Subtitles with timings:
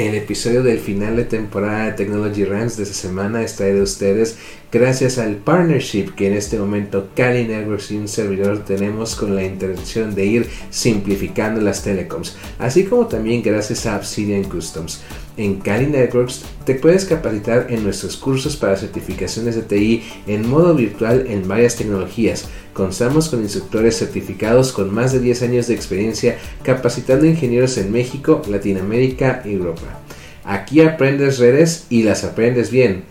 [0.00, 4.38] El episodio del final de temporada de Technology Rants de esta semana está de ustedes
[4.72, 9.44] gracias al partnership que en este momento Cali Networks y un servidor tenemos con la
[9.44, 15.02] intención de ir simplificando las telecoms, así como también gracias a Obsidian Customs.
[15.40, 20.74] En Cali Networks te puedes capacitar en nuestros cursos para certificaciones de TI en modo
[20.74, 22.50] virtual en varias tecnologías.
[22.74, 28.42] Contamos con instructores certificados con más de 10 años de experiencia capacitando ingenieros en México,
[28.50, 30.00] Latinoamérica y Europa.
[30.44, 33.04] Aquí aprendes redes y las aprendes bien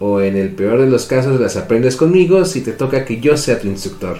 [0.00, 3.36] o en el peor de los casos las aprendes conmigo si te toca que yo
[3.36, 4.18] sea tu instructor.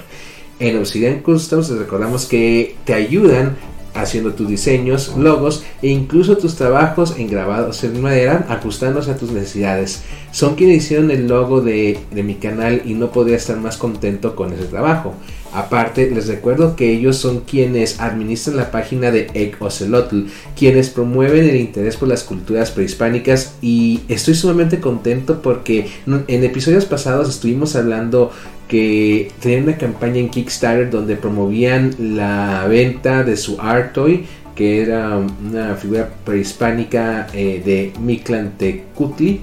[0.60, 3.56] En Obsidian Customs les recordamos que te ayudan
[4.00, 9.30] haciendo tus diseños, logos e incluso tus trabajos en grabados en madera ajustándose a tus
[9.30, 10.02] necesidades.
[10.30, 14.36] Son quienes hicieron el logo de, de mi canal y no podría estar más contento
[14.36, 15.14] con ese trabajo.
[15.52, 20.24] Aparte, les recuerdo que ellos son quienes administran la página de Egg Ocelotl,
[20.56, 26.84] quienes promueven el interés por las culturas prehispánicas y estoy sumamente contento porque en episodios
[26.84, 28.30] pasados estuvimos hablando
[28.68, 34.82] que tenían una campaña en Kickstarter donde promovían la venta de su art toy que
[34.82, 39.40] era una figura prehispánica eh, de Mictlantecutli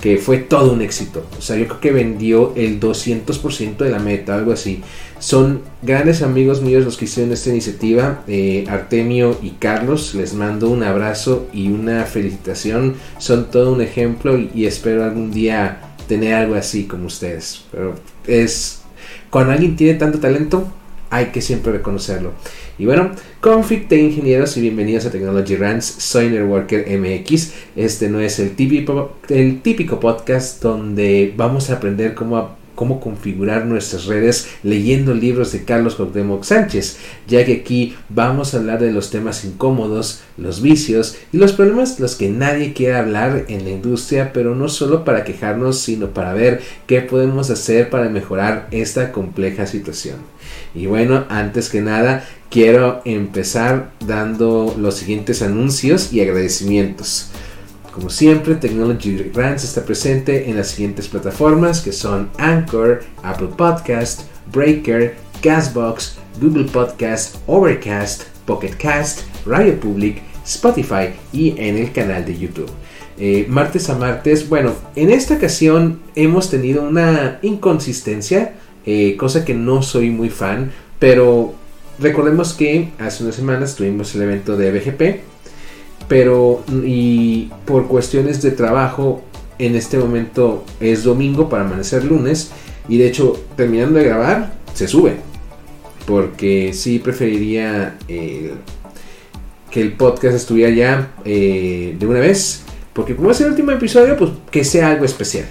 [0.00, 1.24] que fue todo un éxito.
[1.38, 4.82] O sea, yo creo que vendió el 200% de la meta, algo así.
[5.22, 10.16] Son grandes amigos míos los que hicieron esta iniciativa, eh, Artemio y Carlos.
[10.16, 12.96] Les mando un abrazo y una felicitación.
[13.18, 17.64] Son todo un ejemplo y, espero algún día tener algo así como ustedes.
[17.70, 17.94] Pero
[18.26, 18.82] es
[19.30, 20.66] cuando alguien tiene tanto talento,
[21.08, 22.32] hay que siempre reconocerlo.
[22.76, 25.86] Y bueno, config de ingenieros y bienvenidos a Technology Rants.
[25.86, 27.52] Soy Networker MX.
[27.76, 33.64] Este no es el típico, el típico podcast donde vamos a aprender cómo cómo configurar
[33.64, 36.96] nuestras redes leyendo libros de Carlos Cuauhtémoc Sánchez,
[37.28, 42.00] ya que aquí vamos a hablar de los temas incómodos, los vicios y los problemas
[42.00, 46.34] los que nadie quiere hablar en la industria, pero no solo para quejarnos, sino para
[46.34, 50.16] ver qué podemos hacer para mejorar esta compleja situación.
[50.74, 57.30] Y bueno, antes que nada, quiero empezar dando los siguientes anuncios y agradecimientos.
[57.92, 64.22] Como siempre, Technology Grants está presente en las siguientes plataformas que son Anchor, Apple Podcast,
[64.50, 72.38] Breaker, Gasbox, Google Podcast, Overcast, Pocket Cast, Radio Public, Spotify y en el canal de
[72.38, 72.70] YouTube.
[73.18, 78.54] Eh, martes a martes, bueno, en esta ocasión hemos tenido una inconsistencia,
[78.86, 81.52] eh, cosa que no soy muy fan, pero
[81.98, 85.31] recordemos que hace unas semanas tuvimos el evento de BGP
[86.08, 89.22] pero y por cuestiones de trabajo
[89.58, 92.50] en este momento es domingo para amanecer lunes
[92.88, 95.16] y de hecho terminando de grabar se sube.
[96.06, 98.54] Porque sí preferiría eh,
[99.70, 102.64] que el podcast estuviera ya eh, de una vez.
[102.92, 105.46] Porque como es el último episodio pues que sea algo especial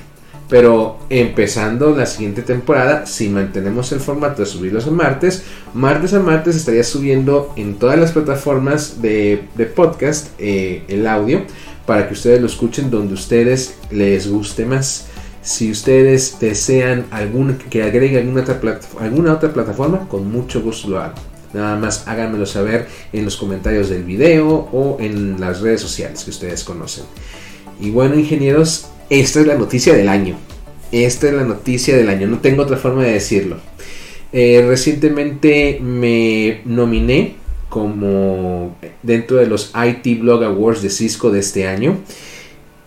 [0.52, 6.20] pero empezando la siguiente temporada, si mantenemos el formato de subirlos a martes, martes a
[6.20, 11.44] martes estaría subiendo en todas las plataformas de, podcast eh, el audio
[11.86, 15.08] para que ustedes lo escuchen donde ustedes les guste más.
[15.42, 18.60] Si ustedes desean algún, que agregue alguna otra,
[19.00, 21.16] alguna otra plataforma, con mucho gusto lo hago.
[21.54, 26.32] Nada más háganmelo saber en los comentarios del video o en las redes sociales que
[26.32, 27.06] ustedes conocen.
[27.80, 30.38] Y bueno, ingenieros, esta es la noticia del año.
[30.94, 32.28] Esta es la noticia del año.
[32.28, 33.58] No tengo otra forma de decirlo.
[34.32, 37.36] Eh, recientemente me nominé
[37.68, 41.98] como dentro de los IT Blog Awards de Cisco de este año.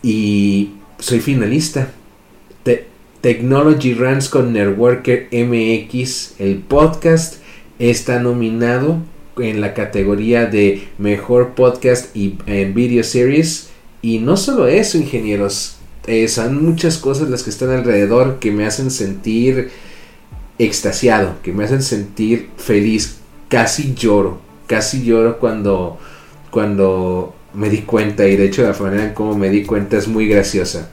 [0.02, 1.92] Y soy finalista.
[3.20, 6.38] Technology Runs con Networker MX.
[6.38, 7.36] El podcast
[7.78, 8.98] está nominado
[9.38, 13.70] en la categoría de Mejor Podcast y en Video Series.
[14.00, 15.78] Y no solo eso, ingenieros.
[16.06, 19.70] Eh, son muchas cosas las que están alrededor que me hacen sentir
[20.58, 23.18] extasiado, que me hacen sentir feliz.
[23.48, 25.98] Casi lloro, casi lloro cuando,
[26.50, 30.08] cuando me di cuenta y de hecho la manera en cómo me di cuenta es
[30.08, 30.90] muy graciosa.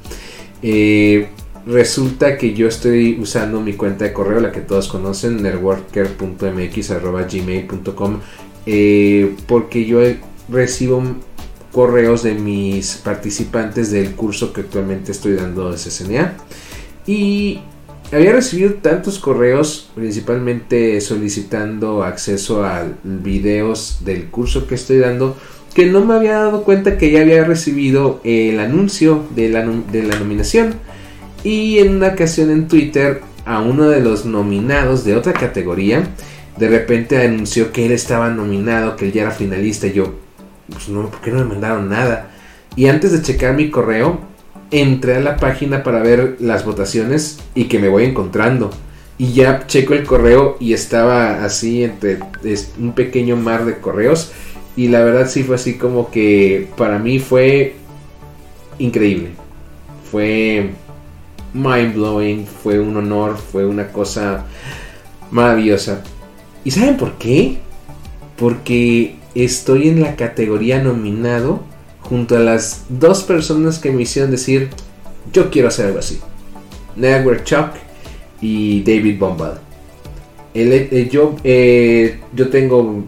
[0.61, 1.27] Eh,
[1.65, 8.19] resulta que yo estoy usando mi cuenta de correo, la que todos conocen, networker.mx.gmail.com,
[8.65, 9.99] eh, porque yo
[10.49, 11.03] recibo
[11.71, 16.35] correos de mis participantes del curso que actualmente estoy dando de CCNA.
[17.07, 17.61] Y
[18.11, 25.37] había recibido tantos correos, principalmente solicitando acceso a videos del curso que estoy dando,
[25.73, 30.03] que no me había dado cuenta que ya había recibido el anuncio de la, de
[30.03, 30.75] la nominación.
[31.43, 36.03] Y en una ocasión en Twitter, a uno de los nominados de otra categoría,
[36.57, 39.87] de repente anunció que él estaba nominado, que él ya era finalista.
[39.87, 40.15] Y yo,
[40.71, 42.31] pues no, ¿por qué no me mandaron nada?
[42.75, 44.19] Y antes de checar mi correo,
[44.71, 48.71] entré a la página para ver las votaciones y que me voy encontrando.
[49.17, 52.19] Y ya checo el correo y estaba así entre
[52.79, 54.31] un pequeño mar de correos.
[54.75, 57.75] Y la verdad sí fue así como que para mí fue
[58.79, 59.29] increíble.
[60.09, 60.71] Fue
[61.53, 64.45] mind blowing, fue un honor, fue una cosa
[65.29, 66.03] maravillosa.
[66.63, 67.59] ¿Y saben por qué?
[68.37, 71.61] Porque estoy en la categoría nominado
[72.01, 74.69] junto a las dos personas que me hicieron decir,
[75.31, 76.19] yo quiero hacer algo así.
[76.95, 77.69] Network Chuck
[78.41, 79.59] y David Bombal.
[80.53, 83.05] Eh, yo, eh, yo tengo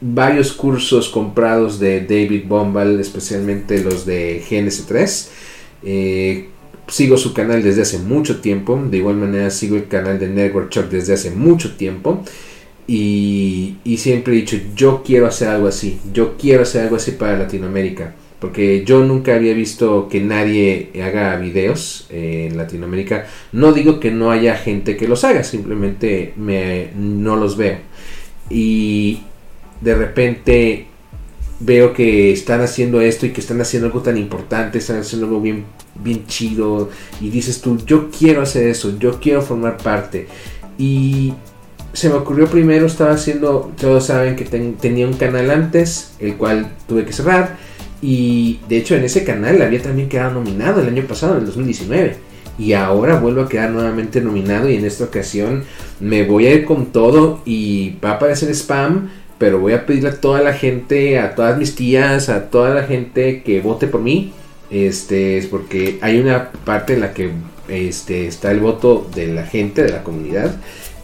[0.00, 5.28] varios cursos comprados de David Bombal, especialmente los de GNS3.
[5.82, 6.48] Eh,
[6.88, 8.80] sigo su canal desde hace mucho tiempo.
[8.90, 12.24] De igual manera sigo el canal de Network Chuck desde hace mucho tiempo.
[12.92, 16.00] Y, siempre he dicho, yo quiero hacer algo así.
[16.12, 18.16] Yo quiero hacer algo así para Latinoamérica.
[18.40, 23.26] Porque yo nunca había visto que nadie haga videos en Latinoamérica.
[23.52, 27.78] No digo que no haya gente que los haga, simplemente me, no los veo.
[28.48, 29.20] Y
[29.80, 30.86] de repente
[31.60, 35.40] veo que están haciendo esto y que están haciendo algo tan importante, están haciendo algo
[35.40, 35.64] bien,
[35.94, 36.90] bien chido.
[37.20, 40.26] Y dices tú, yo quiero hacer eso, yo quiero formar parte.
[40.76, 41.34] Y
[41.92, 46.70] se me ocurrió primero, estaba haciendo, todos saben que tenía un canal antes, el cual
[46.86, 47.56] tuve que cerrar
[48.02, 51.46] y de hecho en ese canal había también quedado nominado el año pasado, en el
[51.46, 52.16] 2019.
[52.58, 55.64] Y ahora vuelvo a quedar nuevamente nominado y en esta ocasión
[55.98, 60.10] me voy a ir con todo y va a aparecer spam, pero voy a pedirle
[60.10, 64.02] a toda la gente, a todas mis tías, a toda la gente que vote por
[64.02, 64.32] mí.
[64.70, 67.30] Este es porque hay una parte en la que
[67.68, 70.54] este, está el voto de la gente, de la comunidad.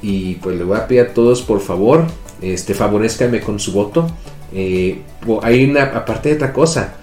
[0.02, 2.04] Y pues le voy a pedir a todos, por favor,
[2.40, 4.06] este, favorezcanme con su voto.
[4.52, 5.00] Eh,
[5.43, 6.94] hay una, aparte de otra cosa,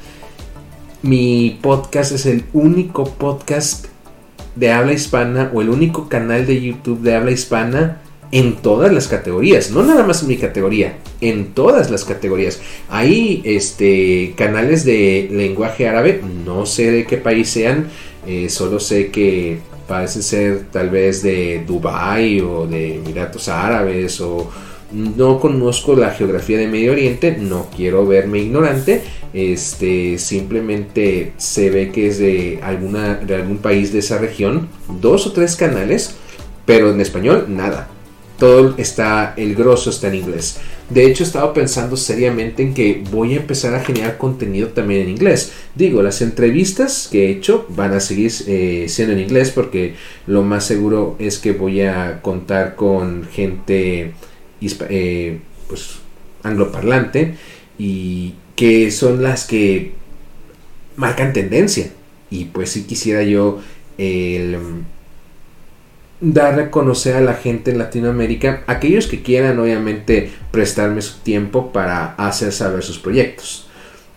[1.01, 3.87] mi podcast es el único podcast
[4.55, 8.01] de habla hispana o el único canal de YouTube de habla hispana
[8.31, 12.61] en todas las categorías, no nada más en mi categoría, en todas las categorías.
[12.89, 17.89] Hay este canales de lenguaje árabe, no sé de qué país sean,
[18.25, 24.49] eh, solo sé que parecen ser tal vez de Dubai o de Emiratos Árabes o
[24.91, 29.01] no conozco la geografía de Medio Oriente, no quiero verme ignorante,
[29.33, 34.69] este simplemente se ve que es de alguna de algún país de esa región,
[35.01, 36.15] dos o tres canales,
[36.65, 37.89] pero en español nada.
[38.43, 40.57] Todo está el grosso está en inglés.
[40.89, 45.03] De hecho, he estado pensando seriamente en que voy a empezar a generar contenido también
[45.03, 45.53] en inglés.
[45.75, 49.95] Digo, las entrevistas que he hecho van a seguir eh, siendo en inglés porque
[50.27, 54.11] lo más seguro es que voy a contar con gente
[54.61, 55.99] eh, pues,
[56.43, 57.35] angloparlante
[57.79, 59.93] y que son las que
[60.97, 61.91] marcan tendencia.
[62.29, 63.61] Y pues si quisiera yo
[63.97, 64.57] el,
[66.23, 71.71] dar a conocer a la gente en Latinoamérica, aquellos que quieran obviamente prestarme su tiempo
[71.71, 73.67] para hacer saber sus proyectos.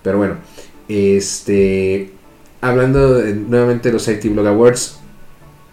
[0.03, 0.37] Pero bueno,
[0.88, 2.12] este
[2.61, 4.99] hablando nuevamente de los IT Blog Awards,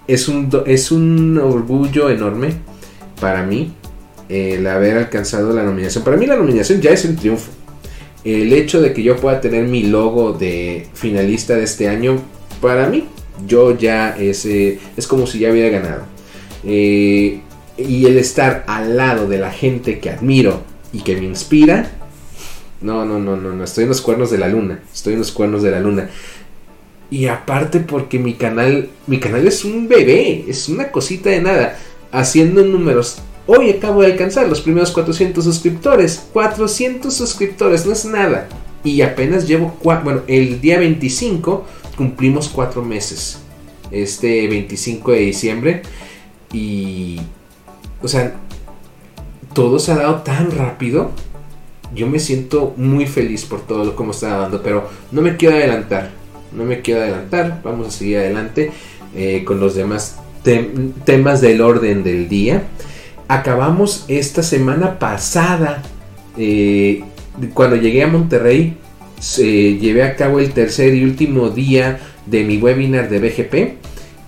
[0.08, 2.56] es un, es un orgullo enorme
[3.22, 3.74] para mí
[4.30, 6.04] el haber alcanzado la nominación.
[6.04, 7.52] Para mí la nominación ya es un triunfo.
[8.24, 12.20] El hecho de que yo pueda tener mi logo de finalista de este año,
[12.62, 13.06] para mí,
[13.46, 16.13] yo ya es, es como si ya hubiera ganado.
[16.66, 17.42] Eh,
[17.78, 21.92] y el estar al lado de la gente que admiro y que me inspira,
[22.82, 25.32] no, no, no, no, no, estoy en los cuernos de la luna, estoy en los
[25.32, 26.10] cuernos de la luna.
[27.10, 31.78] Y aparte porque mi canal, mi canal es un bebé, es una cosita de nada,
[32.12, 36.28] haciendo números Hoy acabo de alcanzar los primeros 400 suscriptores.
[36.32, 38.48] 400 suscriptores, no es nada.
[38.86, 41.66] Y apenas llevo, bueno, el día 25
[41.98, 43.40] cumplimos 4 meses.
[43.92, 45.82] Este 25 de diciembre.
[46.54, 47.20] Y,
[48.02, 48.36] o sea,
[49.54, 51.12] todo se ha dado tan rápido.
[51.94, 55.56] Yo me siento muy feliz por todo lo como está dando, pero no me quiero
[55.56, 56.12] adelantar.
[56.54, 57.62] No me quiero adelantar.
[57.64, 58.72] Vamos a seguir adelante
[59.16, 60.20] eh, con los demás
[61.06, 62.64] temas del orden del día
[63.28, 65.82] acabamos esta semana pasada,
[66.38, 67.04] eh,
[67.54, 68.78] cuando llegué a Monterrey,
[69.38, 73.83] llevé a cabo el tercer y último día de mi webinar de BGP.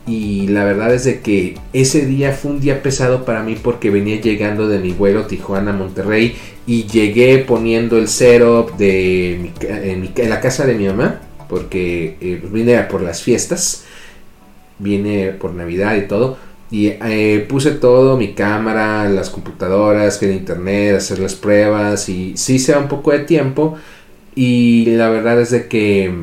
[0.08, 3.90] Y la verdad es de que ese día fue un día pesado para mí porque
[3.90, 6.36] venía llegando de mi vuelo Tijuana-Monterrey
[6.68, 12.80] y llegué poniendo el setup de en, la casa de mi mamá porque eh, vine
[12.84, 13.86] por las fiestas,
[14.78, 16.38] vine por Navidad y todo
[16.72, 22.60] y eh, puse todo, mi cámara, las computadoras, el internet, hacer las pruebas y sí
[22.60, 23.78] se da un poco de tiempo.
[24.36, 26.14] Y la verdad es de que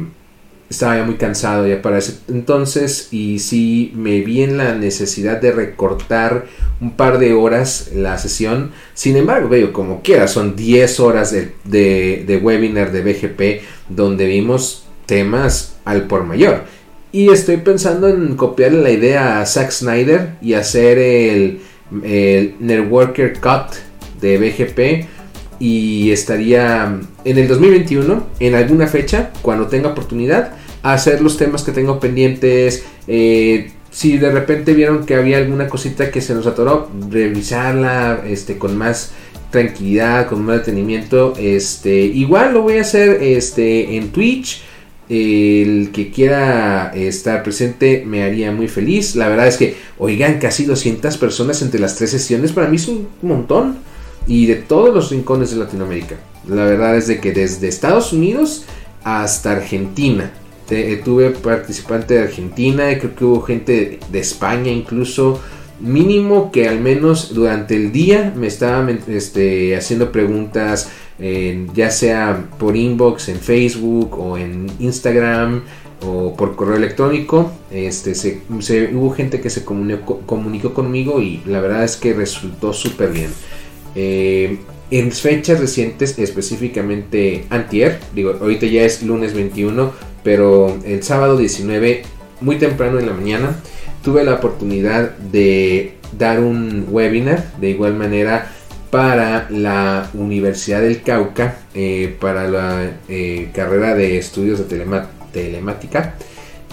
[0.72, 5.40] estaba ya muy cansado ya para ese entonces y sí me vi en la necesidad
[5.40, 6.46] de recortar
[6.80, 8.72] un par de horas la sesión.
[8.94, 14.84] Sin embargo, veo como quiera, son 10 horas de, de, webinar de BGP donde vimos
[15.06, 16.64] temas al por mayor.
[17.12, 21.60] Y estoy pensando en copiarle la idea a Zack Snyder y hacer el,
[22.02, 23.76] el Networker Cut
[24.22, 25.06] de BGP
[25.58, 31.72] y estaría en el 2021, en alguna fecha, cuando tenga oportunidad, hacer los temas que
[31.72, 32.84] tengo pendientes.
[33.06, 38.56] Eh, si de repente vieron que había alguna cosita que se nos atoró, revisarla este,
[38.58, 39.12] con más
[39.50, 41.34] tranquilidad, con más detenimiento.
[41.38, 44.62] Este, igual lo voy a hacer este, en Twitch.
[45.08, 49.14] El que quiera estar presente me haría muy feliz.
[49.14, 52.88] La verdad es que, oigan, casi 200 personas entre las tres sesiones, para mí es
[52.88, 53.76] un montón
[54.26, 56.16] y de todos los rincones de Latinoamérica.
[56.48, 58.64] La verdad es de que desde Estados Unidos
[59.04, 60.32] hasta Argentina.
[60.70, 65.40] Eh, tuve participante de Argentina, creo que hubo gente de España incluso.
[65.80, 70.90] Mínimo que al menos durante el día me estaban este, haciendo preguntas,
[71.74, 75.62] ya sea por inbox en Facebook o en Instagram
[76.04, 77.52] o por correo electrónico.
[77.70, 82.72] Este, se, hubo gente que se comunicó, comunicó conmigo y la verdad es que resultó
[82.72, 83.30] súper bien.
[83.94, 84.58] Eh,
[84.90, 89.90] en fechas recientes, específicamente antier, digo, ahorita ya es lunes 21,
[90.22, 92.02] pero el sábado 19,
[92.40, 93.56] muy temprano en la mañana,
[94.02, 98.50] tuve la oportunidad de dar un webinar de igual manera
[98.90, 104.84] para la Universidad del Cauca, eh, para la eh, carrera de estudios de
[105.32, 106.14] telemática.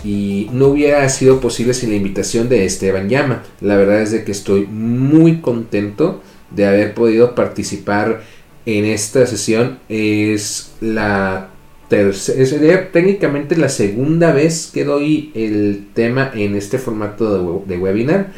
[0.04, 3.44] Y no hubiera sido posible sin la invitación de Esteban Llama.
[3.62, 8.22] La verdad es de que estoy muy contento de haber podido participar
[8.66, 9.80] en esta sesión.
[9.88, 11.49] Es la
[11.90, 18.32] tercera, técnicamente la segunda vez que doy el tema en este formato de, webinar.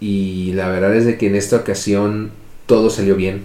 [0.00, 2.30] Y la verdad es de que en esta ocasión
[2.66, 3.42] todo salió bien.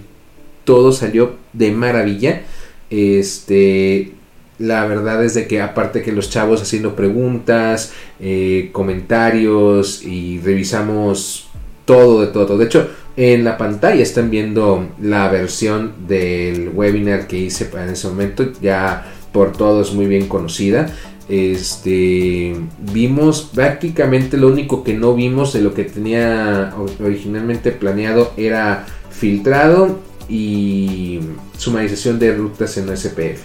[0.64, 2.42] Todo salió de maravilla.
[2.90, 4.12] Este,
[4.58, 11.48] la verdad es de que aparte que los chavos haciendo preguntas, eh, comentarios y revisamos
[11.84, 12.56] todo de todo.
[12.56, 18.08] De hecho, en la pantalla están viendo la versión del webinar que hice en ese
[18.08, 20.94] momento, ya por todos muy bien conocida.
[21.28, 22.54] Este
[22.92, 26.72] vimos prácticamente lo único que no vimos de lo que tenía
[27.02, 29.98] originalmente planeado era filtrado
[30.28, 31.18] y
[31.58, 33.42] sumarización de rutas en SPF.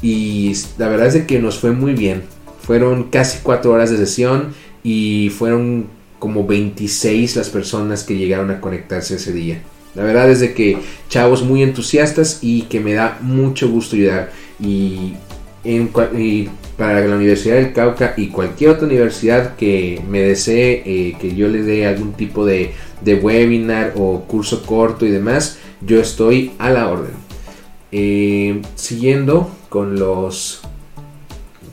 [0.00, 2.22] Y la verdad es que nos fue muy bien.
[2.62, 5.88] Fueron casi cuatro horas de sesión y fueron
[6.20, 9.60] como 26 las personas que llegaron a conectarse ese día.
[9.96, 14.30] La verdad es de que chavos muy entusiastas y que me da mucho gusto ayudar.
[14.60, 15.14] Y,
[16.76, 21.48] para la Universidad del Cauca y cualquier otra universidad que me desee eh, que yo
[21.48, 22.72] les dé algún tipo de,
[23.04, 27.12] webinar o curso corto y demás, yo estoy a la orden.
[27.92, 30.62] Eh, siguiendo con los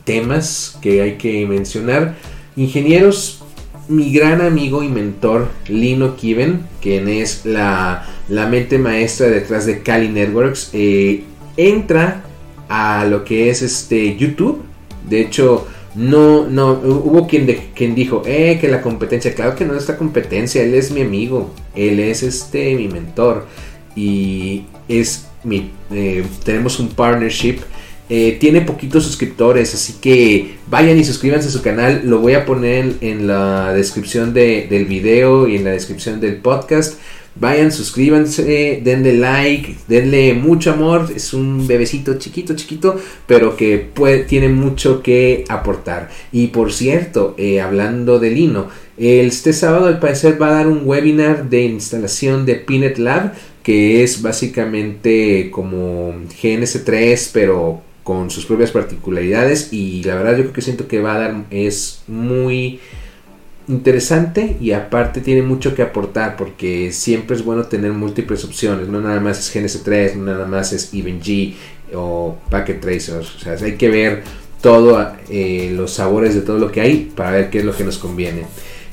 [0.04, 2.16] temas que hay que mencionar,
[2.58, 3.44] ingenieros
[3.88, 10.10] mi gran amigo y mentor Lino Kiven, quien es la, mente maestra detrás de Kali
[10.10, 11.24] Networks, eh,
[11.56, 12.24] entra
[12.70, 14.64] a lo que es este YouTube.
[15.10, 19.74] De hecho, no, no, hubo quien, quien dijo, eh, que la competencia, claro que no
[19.74, 23.48] es esta competencia, él es mi amigo, él es este mi mentor
[23.96, 27.62] y es mi, eh, tenemos un partnership
[28.10, 32.04] eh, tiene poquitos suscriptores, así que vayan y suscríbanse a su canal.
[32.06, 37.00] Lo voy a poner en, la descripción del video y en la descripción del podcast.
[37.40, 41.08] Vayan, suscríbanse, denle like, denle mucho amor.
[41.16, 46.10] Es un bebecito chiquito, chiquito, pero que puede, tiene mucho que aportar.
[46.32, 48.68] Y por cierto, eh, hablando de Lino,
[48.98, 54.04] este sábado al parecer va a dar un webinar de instalación de Pinet Lab, que
[54.04, 60.62] es básicamente como GNS3, pero con sus propias particularidades y la verdad yo creo que
[60.62, 62.80] siento que va a dar es muy
[63.68, 69.02] interesante y aparte tiene mucho que aportar porque siempre es bueno tener múltiples opciones, no
[69.02, 71.56] nada más es GNS3, no nada más es EvenG
[71.94, 74.24] o Packet Tracers, o sea, hay que ver
[74.62, 77.84] todo eh, los sabores de todo lo que hay para ver qué es lo que
[77.84, 78.46] nos conviene.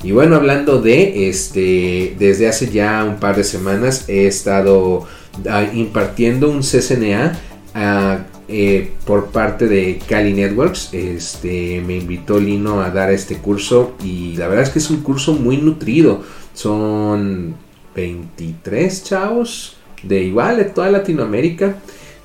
[0.03, 5.07] Y bueno, hablando de este, desde hace ya un par de semanas he estado
[5.49, 7.39] ah, impartiendo un CCNA
[7.73, 10.93] a eh, por parte de Cali Networks.
[10.93, 15.01] Este, me invitó Lino a dar este curso y la verdad es que es un
[15.01, 16.21] curso muy nutrido.
[16.53, 17.55] Son
[17.95, 21.77] 23 chavos de igual de toda Latinoamérica.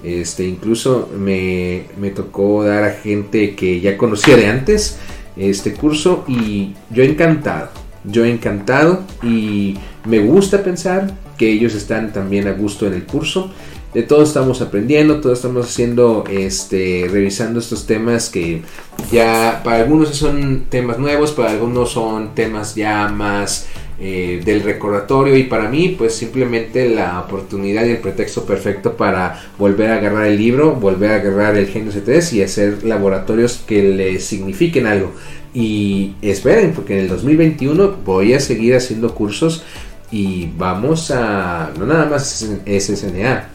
[0.02, 4.98] Este, incluso me, me tocó dar a gente que ya conocía de antes
[5.36, 7.70] este curso y yo encantado,
[8.04, 13.50] yo encantado y me gusta pensar que ellos están también a gusto en el curso.
[13.92, 18.62] De todo estamos aprendiendo, todos estamos haciendo, este, revisando estos temas que
[19.10, 23.66] ya para algunos son temas nuevos, para algunos son temas ya más
[23.98, 29.42] eh, del recordatorio y para mí pues simplemente la oportunidad y el pretexto perfecto para
[29.58, 33.82] volver a agarrar el libro, volver a agarrar el Genio C3 y hacer laboratorios que
[33.82, 35.12] le signifiquen algo.
[35.52, 39.64] Y esperen, porque en el 2021 voy a seguir haciendo cursos
[40.10, 43.50] y vamos a, no nada más SSNA,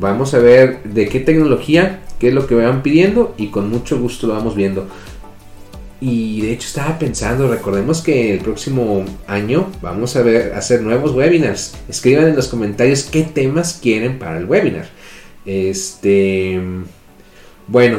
[0.00, 3.70] vamos a ver de qué tecnología, qué es lo que me van pidiendo y con
[3.70, 4.86] mucho gusto lo vamos viendo.
[6.00, 11.12] Y de hecho estaba pensando, recordemos que el próximo año vamos a ver hacer nuevos
[11.12, 11.76] webinars.
[11.88, 14.88] Escriban en los comentarios qué temas quieren para el webinar.
[15.44, 16.60] Este
[17.66, 17.98] bueno,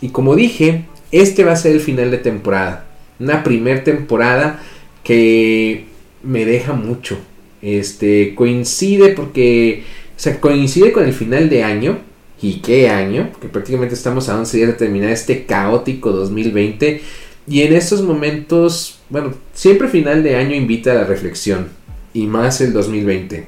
[0.00, 2.86] y como dije, este va a ser el final de temporada.
[3.20, 4.60] Una primer temporada
[5.04, 5.84] que
[6.22, 7.16] me deja mucho.
[7.62, 9.84] Este coincide porque
[10.16, 11.98] o sea, coincide con el final de año.
[12.40, 13.30] ¿Y qué año?
[13.40, 17.00] Que prácticamente estamos a 11 días de terminar este caótico 2020
[17.46, 21.68] y en estos momentos, bueno, siempre final de año invita a la reflexión.
[22.14, 23.46] Y más el 2020.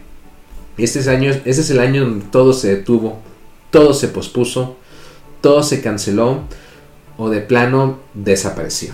[0.76, 3.20] Este es, año, este es el año donde todo se detuvo,
[3.70, 4.76] todo se pospuso,
[5.40, 6.42] todo se canceló
[7.16, 8.92] o de plano desapareció.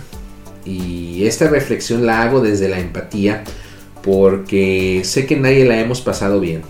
[0.64, 3.42] Y esta reflexión la hago desde la empatía
[4.04, 6.62] porque sé que nadie la hemos pasado bien.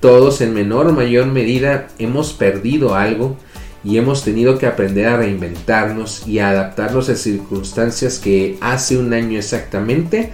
[0.00, 3.36] Todos en menor o mayor medida hemos perdido algo
[3.82, 9.12] y hemos tenido que aprender a reinventarnos y a adaptarnos a circunstancias que hace un
[9.12, 10.32] año exactamente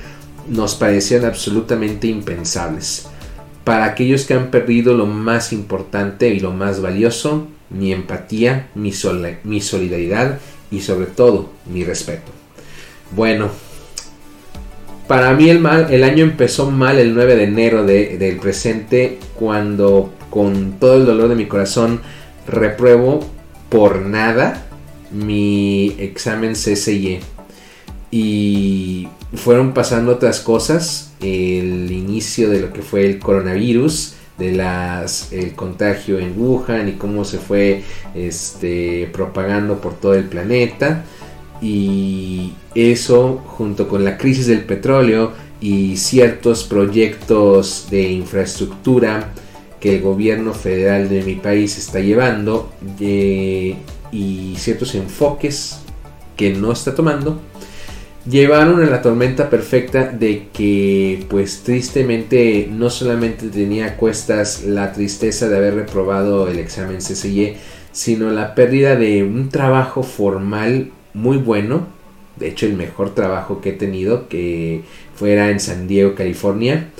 [0.49, 3.07] nos parecían absolutamente impensables.
[3.65, 8.93] Para aquellos que han perdido lo más importante y lo más valioso, mi empatía, mi,
[9.45, 10.39] mi solidaridad
[10.71, 12.31] y sobre todo mi respeto.
[13.13, 13.51] Bueno,
[15.07, 20.13] para mí el, mal, el año empezó mal el 9 de enero del presente cuando
[20.31, 22.01] con todo el dolor de mi corazón
[22.47, 23.21] repruebo
[23.69, 24.67] por nada
[25.11, 27.21] mi examen CCIE.
[28.11, 31.13] Y fueron pasando otras cosas.
[31.21, 36.93] El inicio de lo que fue el coronavirus, de las el contagio en Wuhan y
[36.93, 37.83] cómo se fue
[38.15, 41.05] este, propagando por todo el planeta.
[41.65, 49.33] Y eso junto con la crisis del petróleo y ciertos proyectos de infraestructura
[49.81, 53.77] que el gobierno federal de mi país está llevando eh,
[54.13, 55.79] y ciertos enfoques
[56.37, 57.41] que no está tomando
[58.29, 65.49] llevaron a la tormenta perfecta de que pues tristemente no solamente tenía cuestas la tristeza
[65.49, 67.57] de haber reprobado el examen CCIE
[67.93, 71.87] sino la pérdida de un trabajo formal muy bueno
[72.37, 74.83] de hecho el mejor trabajo que he tenido que
[75.15, 76.91] fuera en San Diego California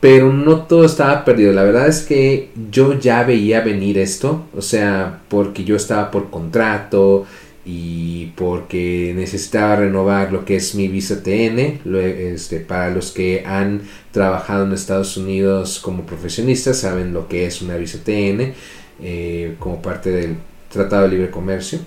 [0.00, 1.52] pero no todo estaba perdido.
[1.52, 6.30] La verdad es que yo ya veía venir esto, o sea, porque yo estaba por
[6.30, 7.26] contrato
[7.66, 11.80] y porque necesitaba renovar lo que es mi visa TN.
[11.94, 17.60] Este, para los que han trabajado en Estados Unidos como profesionistas, saben lo que es
[17.60, 18.54] una visa TN
[19.02, 20.36] eh, como parte del
[20.72, 21.78] Tratado de Libre Comercio.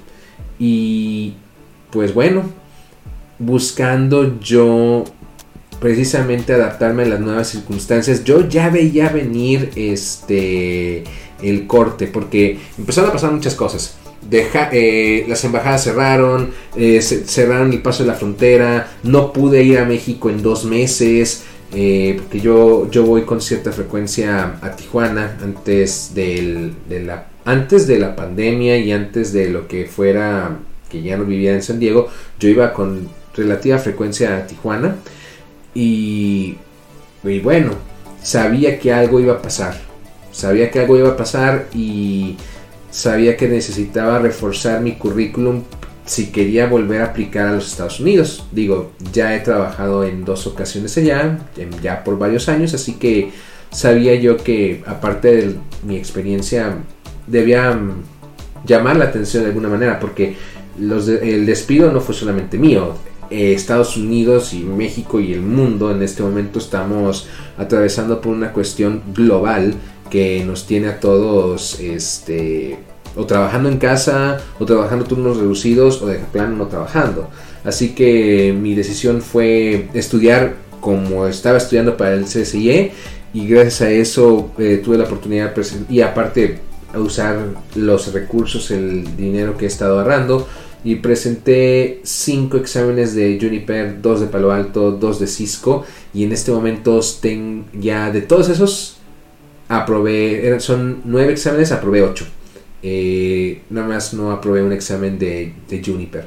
[0.60, 1.34] Y
[1.94, 2.44] pues bueno,
[3.38, 5.04] buscando yo
[5.80, 8.24] precisamente adaptarme a las nuevas circunstancias.
[8.24, 11.04] Yo ya veía venir este
[11.42, 13.98] el corte porque empezaron a pasar muchas cosas.
[14.28, 19.78] Deja, eh, las embajadas cerraron, eh, cerraron el paso de la frontera, no pude ir
[19.78, 21.44] a México en dos meses,
[21.76, 27.86] eh, porque yo, yo voy con cierta frecuencia a Tijuana antes, del, de la, antes
[27.86, 30.58] de la pandemia y antes de lo que fuera,
[30.94, 32.08] que ya no vivía en San Diego,
[32.40, 34.98] yo iba con relativa frecuencia a Tijuana.
[35.74, 36.58] Y,
[37.42, 37.72] bueno,
[38.22, 39.76] sabía que algo iba a pasar.
[40.32, 42.38] Sabía que algo iba a pasar y
[42.92, 45.64] sabía que necesitaba reforzar mi currículum
[46.06, 48.46] si quería volver a aplicar a los Estados Unidos.
[48.52, 51.40] Digo, ya he trabajado en dos ocasiones allá,
[51.82, 53.32] ya por varios años, así que
[53.72, 56.76] sabía yo que aparte de mi experiencia
[57.26, 58.04] debía mm,
[58.66, 60.36] llamar la atención de alguna manera, porque
[60.80, 62.94] los el despido no fue solamente mío,
[63.30, 68.52] eh, Estados Unidos y México y el mundo en este momento estamos atravesando por una
[68.54, 69.76] cuestión global
[70.10, 72.78] que nos tiene a todos este
[73.16, 77.30] o trabajando en casa o trabajando turnos reducidos o de plano no trabajando.
[77.64, 82.92] Así que mi decisión fue estudiar como estaba estudiando para el CSIE
[83.34, 85.54] y gracias a eso eh, tuve la oportunidad
[85.90, 86.60] y aparte
[87.00, 87.40] usar
[87.76, 90.48] los recursos, el dinero que he estado ahorrando
[90.84, 96.32] y presenté 5 exámenes de Juniper, 2 de Palo Alto, 2 de Cisco y en
[96.32, 97.00] este momento
[97.74, 98.98] ya de todos esos
[99.70, 102.26] aprobé, son 9 exámenes, aprobé 8.
[102.86, 106.26] Eh, nada más no aprobé un examen de, Juniper.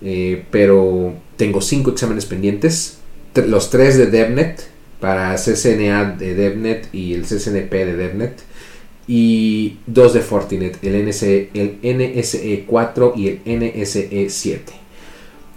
[0.00, 2.98] Eh, pero tengo 5 exámenes pendientes,
[3.46, 8.40] los 3 de DevNet para CCNA de DevNet y el CCNP de DevNet
[9.14, 14.72] y dos de Fortinet, el, NSE, el NSE 4 y el NSE 7.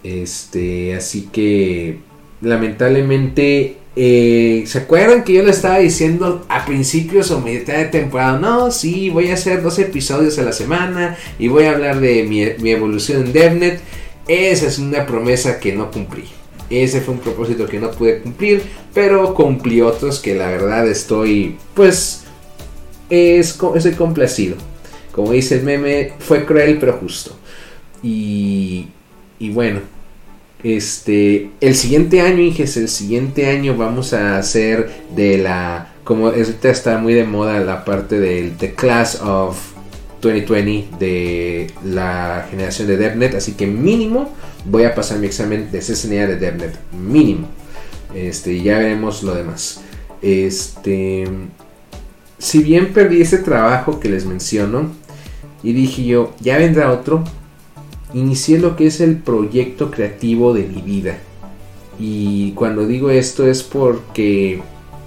[0.03, 1.99] Este, así que
[2.41, 8.37] lamentablemente, eh, ¿se acuerdan que yo le estaba diciendo a principios o mitad de temporada?
[8.37, 12.23] No, sí, voy a hacer dos episodios a la semana y voy a hablar de
[12.23, 13.79] mi, mi evolución en DevNet.
[14.27, 16.25] Esa es una promesa que no cumplí.
[16.69, 18.63] Ese fue un propósito que no pude cumplir,
[18.93, 22.24] pero cumplí otros que la verdad estoy, pues,
[23.09, 24.55] es, estoy complacido.
[25.11, 27.35] Como dice el meme, fue cruel pero justo.
[28.03, 28.87] Y,
[29.39, 29.79] y bueno,
[30.63, 36.69] este, el siguiente año, Inges, el siguiente año vamos a hacer de la, como ahorita
[36.69, 39.57] está muy de moda la parte del The Class of
[40.21, 44.33] 2020 de la generación de DevNet, así que mínimo
[44.65, 47.47] voy a pasar mi examen de CCNA de DevNet, mínimo.
[48.15, 49.81] Este, ya veremos lo demás.
[50.21, 51.27] Este,
[52.37, 54.91] si bien perdí ese trabajo que les menciono
[55.63, 57.23] y dije yo, ya vendrá otro,
[58.13, 61.17] inicié lo que es el proyecto creativo de mi vida.
[61.99, 64.61] Y cuando digo esto es porque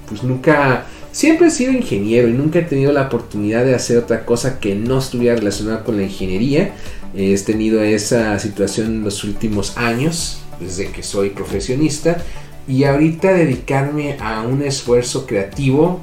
[0.09, 4.25] pues nunca, siempre he sido ingeniero y nunca he tenido la oportunidad de hacer otra
[4.25, 6.73] cosa que no estuviera relacionada con la ingeniería.
[7.15, 12.23] He tenido esa situación en los últimos años, desde que soy profesionista,
[12.67, 16.01] y ahorita dedicarme a un esfuerzo creativo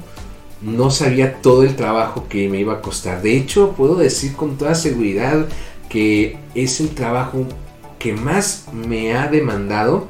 [0.62, 3.22] no sabía todo el trabajo que me iba a costar.
[3.22, 5.46] De hecho, puedo decir con toda seguridad
[5.88, 7.46] que es el trabajo
[7.98, 10.08] que más me ha demandado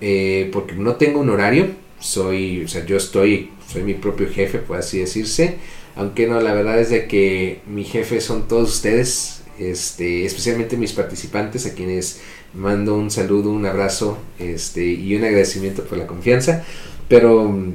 [0.00, 1.68] eh, porque no tengo un horario.
[1.98, 5.56] Soy, o sea, yo estoy, soy mi propio jefe, por así decirse.
[5.96, 10.92] Aunque no, la verdad es de que mi jefe son todos ustedes, este, especialmente mis
[10.92, 12.20] participantes, a quienes
[12.54, 16.64] mando un saludo, un abrazo, este, y un agradecimiento por la confianza.
[17.08, 17.74] Pero mm,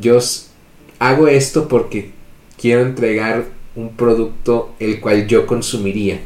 [0.00, 0.20] yo
[0.98, 2.10] hago esto porque
[2.60, 3.44] quiero entregar
[3.76, 6.20] un producto el cual yo consumiría.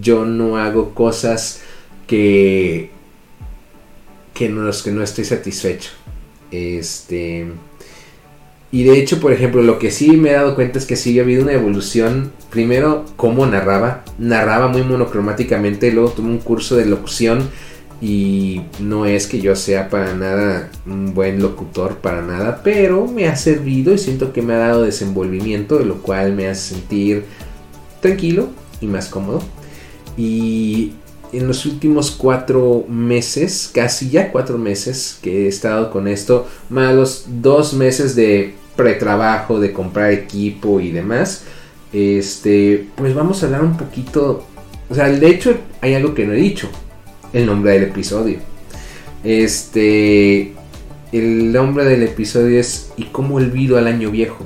[0.00, 1.62] Yo no hago cosas
[2.06, 2.90] que
[4.34, 5.90] que no, que no estoy satisfecho.
[6.50, 7.46] Este
[8.74, 11.16] y de hecho, por ejemplo, lo que sí me he dado cuenta es que sí
[11.20, 12.32] ha habido una evolución.
[12.50, 14.02] Primero, cómo narraba.
[14.18, 15.92] Narraba muy monocromáticamente.
[15.92, 17.50] Luego tuve un curso de locución
[18.04, 23.28] y no es que yo sea para nada un buen locutor, para nada, pero me
[23.28, 27.24] ha servido y siento que me ha dado desenvolvimiento, de lo cual me hace sentir
[28.02, 28.50] tranquilo
[28.82, 29.42] y más cómodo.
[30.18, 30.92] Y
[31.32, 36.94] en los últimos cuatro meses, casi ya cuatro meses que he estado con esto, más
[36.94, 41.44] los dos meses de pretrabajo, de comprar equipo y demás,
[41.90, 44.44] este, pues vamos a hablar un poquito,
[44.90, 46.68] o sea, de hecho hay algo que no he dicho,
[47.34, 48.38] el nombre del episodio.
[49.22, 50.54] Este.
[51.12, 54.44] El nombre del episodio es ¿Y cómo olvido al año viejo?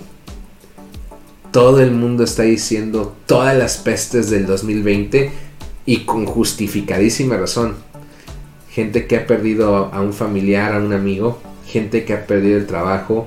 [1.50, 5.30] Todo el mundo está diciendo todas las pestes del 2020
[5.86, 7.76] y con justificadísima razón.
[8.70, 12.66] Gente que ha perdido a un familiar, a un amigo, gente que ha perdido el
[12.66, 13.26] trabajo,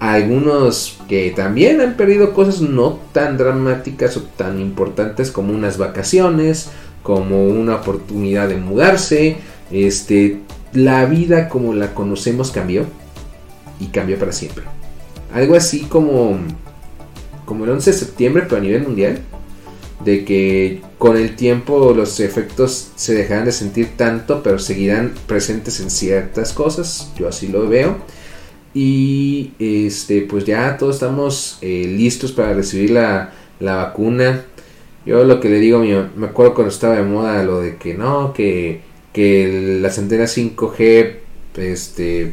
[0.00, 6.70] algunos que también han perdido cosas no tan dramáticas o tan importantes como unas vacaciones
[7.02, 9.36] como una oportunidad de mudarse.
[9.70, 10.38] Este,
[10.72, 12.84] la vida como la conocemos cambió
[13.80, 14.64] y cambió para siempre.
[15.32, 16.38] Algo así como
[17.50, 19.18] como el 11 de septiembre pero a nivel mundial
[20.04, 25.80] de que con el tiempo los efectos se dejarán de sentir tanto pero seguirán presentes
[25.80, 27.96] en ciertas cosas yo así lo veo
[28.72, 34.44] y este pues ya todos estamos eh, listos para recibir la, la vacuna
[35.06, 38.32] yo lo que le digo, me acuerdo cuando estaba de moda lo de que no,
[38.32, 38.80] que,
[39.12, 41.14] que las antenas 5G
[41.56, 42.32] este,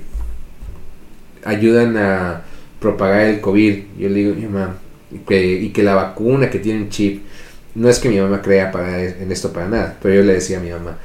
[1.44, 2.44] ayudan a
[2.80, 3.78] propagar el COVID.
[3.98, 4.78] Yo le digo, mi mamá,
[5.12, 7.24] y que, y que la vacuna que tiene chip,
[7.76, 10.58] no es que mi mamá crea para, en esto para nada, pero yo le decía
[10.58, 10.98] a mi mamá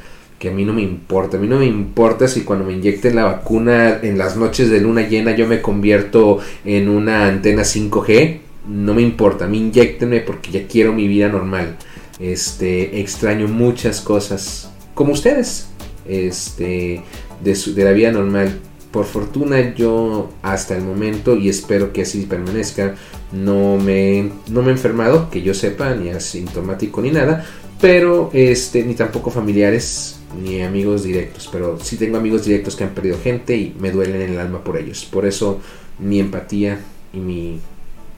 [0.43, 3.15] que a mí no me importa, a mí no me importa si cuando me inyecten
[3.15, 8.41] la vacuna en las noches de luna llena yo me convierto en una antena 5G,
[8.69, 11.77] no me importa, me inyectenme porque ya quiero mi vida normal.
[12.19, 15.69] Este, extraño muchas cosas, como ustedes,
[16.07, 17.03] este,
[17.43, 18.61] de, de la vida normal.
[18.93, 22.95] por fortuna yo hasta el momento, y espero que así permanezca,
[23.33, 27.45] no me, no me he enfermado, que yo sepa, ni asintomático ni nada,
[27.81, 32.91] pero este, ni tampoco familiares ni amigos directos, pero sí tengo amigos directos que han
[32.91, 35.09] perdido gente y me duelen en el alma por ellos.
[35.11, 35.61] Por eso
[35.99, 36.79] mi empatía
[37.13, 37.61] y mi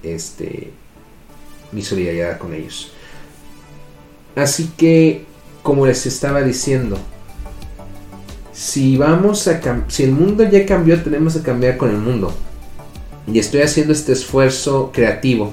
[0.05, 0.71] este
[1.73, 2.93] mi solidaridad con ellos.
[4.37, 5.25] Así que
[5.63, 6.99] como les estaba diciendo,
[8.53, 12.33] si vamos a si el mundo ya cambió, tenemos que cambiar con el mundo.
[13.27, 15.53] Y estoy haciendo este esfuerzo creativo.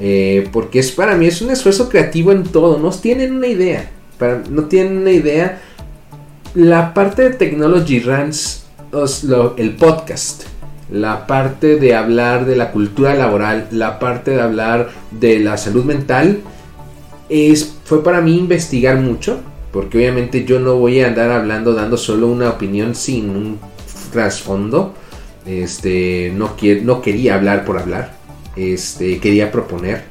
[0.00, 2.78] Eh, porque es para mí es un esfuerzo creativo en todo.
[2.78, 3.90] No tienen una idea.
[4.50, 5.62] no tienen una idea.
[6.54, 8.64] La parte de Technology Runs,
[9.56, 10.44] el podcast,
[10.90, 15.84] la parte de hablar de la cultura laboral, la parte de hablar de la salud
[15.84, 16.40] mental,
[17.28, 19.40] es, fue para mí investigar mucho
[19.74, 23.58] porque obviamente yo no voy a andar hablando dando solo una opinión sin un
[24.12, 24.94] trasfondo.
[25.46, 28.14] Este, no, no quería hablar por hablar,
[28.54, 30.04] este, quería proponer.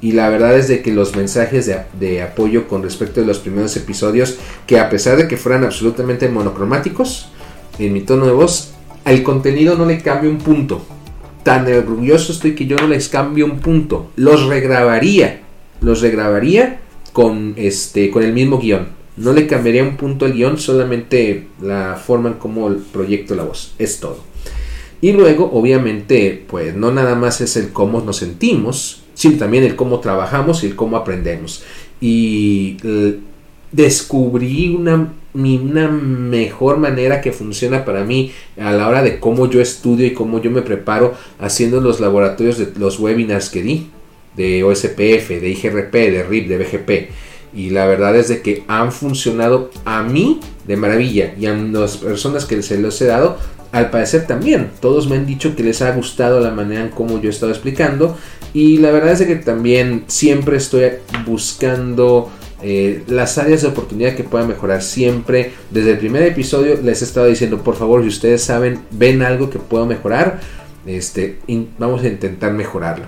[0.00, 3.40] Y la verdad es de que los mensajes de, de, apoyo con respecto a los
[3.40, 7.28] primeros episodios, que a pesar de que fueran absolutamente monocromáticos,
[7.80, 8.71] en mi tono de voz,
[9.04, 10.84] al contenido no le cambio un punto.
[11.42, 14.10] Tan orgulloso estoy que yo no les cambio un punto.
[14.16, 15.42] Los regrabaría.
[15.80, 16.80] Los regrabaría
[17.12, 18.88] con, este, con el mismo guion.
[19.16, 23.74] No le cambiaría un punto al guion, solamente la forma en cómo proyecto la voz.
[23.78, 24.18] Es todo.
[25.00, 29.74] Y luego, obviamente, pues no nada más es el cómo nos sentimos, sino también el
[29.74, 31.64] cómo trabajamos y el cómo aprendemos.
[32.00, 32.76] Y
[33.72, 39.60] descubrí una, una mejor manera que funciona para mí a la hora de cómo yo
[39.60, 43.90] estudio y cómo yo me preparo haciendo los laboratorios de los webinars que di
[44.36, 47.10] de OSPF, de IGRP, de RIP, de BGP.
[47.54, 51.98] Y la verdad es de que han funcionado a mí de maravilla y a las
[51.98, 53.36] personas que se los he dado,
[53.72, 54.70] al parecer también.
[54.80, 57.52] Todos me han dicho que les ha gustado la manera en cómo yo he estado
[57.52, 58.16] explicando.
[58.54, 60.84] Y la verdad es de que también siempre estoy
[61.26, 62.30] buscando
[62.62, 64.82] eh, las áreas de oportunidad que puedan mejorar.
[64.82, 69.22] Siempre, desde el primer episodio, les he estado diciendo, por favor, si ustedes saben, ven
[69.22, 70.40] algo que puedo mejorar,
[70.86, 71.38] este,
[71.78, 73.06] vamos a intentar mejorarlo.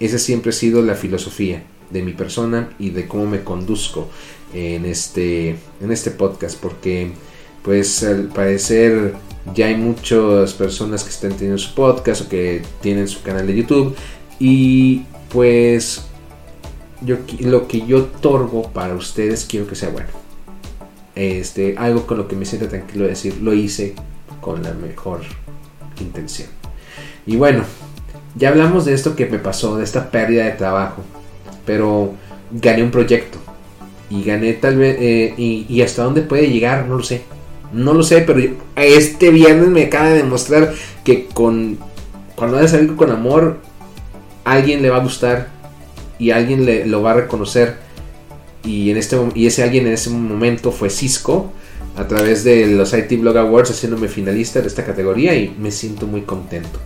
[0.00, 4.08] Esa siempre ha sido la filosofía de mi persona y de cómo me conduzco
[4.52, 6.58] en este, en este podcast.
[6.60, 7.12] Porque,
[7.62, 9.14] pues, al parecer
[9.54, 13.56] ya hay muchas personas que están teniendo su podcast o que tienen su canal de
[13.56, 13.94] YouTube.
[14.38, 16.06] Y, pues,
[17.40, 20.08] lo que yo otorgo para ustedes quiero que sea bueno.
[21.14, 23.94] Este, algo con lo que me siento tranquilo de decir, lo hice
[24.40, 25.20] con la mejor
[26.00, 26.48] intención.
[27.26, 27.64] Y bueno,
[28.34, 31.02] ya hablamos de esto que me pasó, de esta pérdida de trabajo,
[31.64, 32.14] pero
[32.50, 33.38] gané un proyecto
[34.10, 37.22] y gané tal vez, eh, y, hasta dónde puede llegar, no lo sé.
[37.72, 38.40] No lo sé, pero
[38.76, 41.78] este viernes me acaba de demostrar que con
[42.36, 43.58] cuando haces algo con amor,
[44.44, 45.48] alguien le va a gustar
[46.18, 47.76] y alguien le, lo va a reconocer.
[48.64, 51.52] Y, en este, y ese alguien en ese momento fue Cisco
[51.96, 56.06] a través de los IT Blog Awards haciéndome finalista de esta categoría y me siento
[56.06, 56.78] muy contento.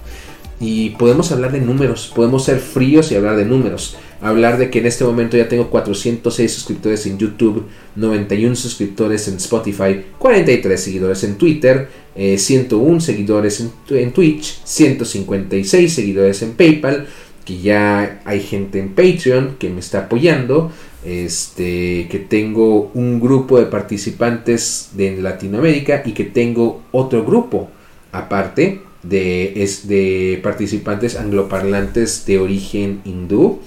[0.61, 3.97] Y podemos hablar de números, podemos ser fríos y hablar de números.
[4.21, 9.37] Hablar de que en este momento ya tengo 406 suscriptores en YouTube, 91 suscriptores en
[9.37, 17.07] Spotify, 43 seguidores en Twitter, 101 eh, seguidores en, en, Twitch, 156 seguidores en PayPal,
[17.49, 20.71] que ya hay gente en Patreon que me está apoyando,
[21.03, 27.71] este, que tengo un grupo de participantes de Latinoamérica y que tengo otro grupo
[28.13, 33.61] aparte de, es de participantes angloparlantes de origen hindú.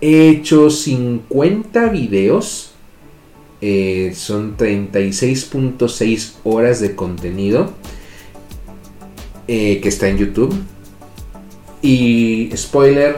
[0.00, 2.70] He hecho 50 videos.
[3.62, 7.72] Eh, son 36.6 horas de contenido
[9.48, 10.54] eh, que está en YouTube.
[11.86, 13.14] Y spoiler,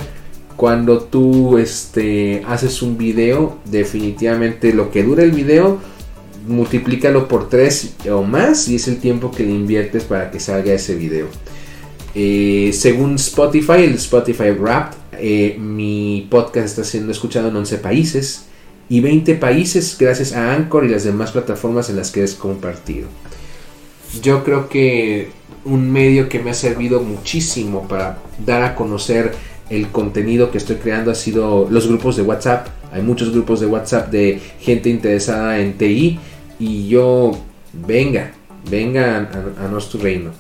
[0.57, 5.81] cuando tú este, haces un video, definitivamente lo que dura el video
[6.47, 10.73] multiplícalo por 3 o más y es el tiempo que le inviertes para que salga
[10.73, 11.29] ese video.
[12.15, 18.47] Eh, según Spotify, el Spotify Wrapped, eh, mi podcast está siendo escuchado en 11 países
[18.89, 23.09] y 20 países gracias a Anchor y las demás plataformas en las que es compartido.
[24.23, 25.31] Yo creo que
[25.65, 29.33] un medio que me ha servido muchísimo para dar a conocer
[29.71, 32.69] el contenido que estoy creando ha sido los grupos de WhatsApp.
[32.91, 36.19] Hay muchos grupos de WhatsApp de gente interesada en TI
[36.59, 37.39] y yo,
[37.73, 38.33] venga,
[38.71, 40.31] venga a, nuestro reino.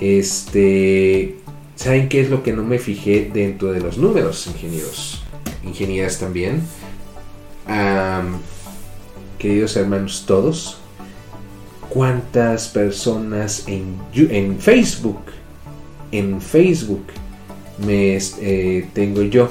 [0.00, 1.36] Este,
[1.76, 5.22] ¿saben qué es lo que no me fijé dentro de los números, ingenieros?
[5.64, 6.62] Ingenieras también.
[9.38, 10.81] queridos hermanos todos,
[11.92, 13.98] cuántas personas en,
[14.58, 15.20] Facebook,
[16.10, 17.04] en Facebook
[17.86, 19.50] me eh, tengo yo.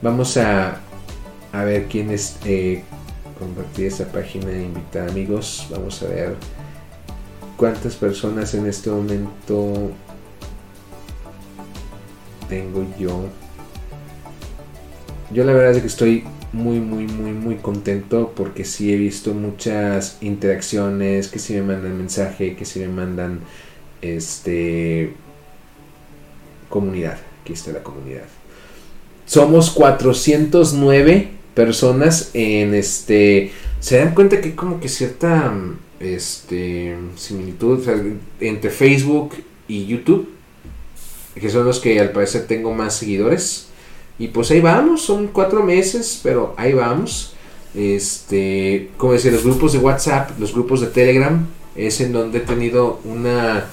[0.00, 0.80] Vamos a,
[1.52, 2.84] ver quién es eh,
[3.36, 5.66] compartir esta página e invitar amigos.
[5.70, 6.36] Vamos a ver
[7.56, 9.90] cuántas personas en este momento
[12.48, 13.24] tengo yo.
[15.32, 19.34] Yo la verdad es que estoy muy, muy, muy, muy contento porque sí he visto
[19.34, 23.40] muchas interacciones, que sí me mandan mensaje, que sí me mandan
[24.02, 25.12] este
[26.68, 27.18] comunidad.
[27.42, 28.24] Aquí está la comunidad.
[29.26, 33.52] Somos 409 personas en este.
[33.80, 35.52] Se dan cuenta que hay como que cierta
[36.00, 37.86] este, similitud
[38.40, 39.34] entre Facebook
[39.66, 40.28] y YouTube,
[41.34, 43.67] que son los que al parecer tengo más seguidores.
[44.18, 47.34] Y pues ahí vamos, son cuatro meses, pero ahí vamos.
[47.74, 52.40] Este, como decía, los grupos de WhatsApp, los grupos de Telegram, es en donde he
[52.40, 53.66] tenido una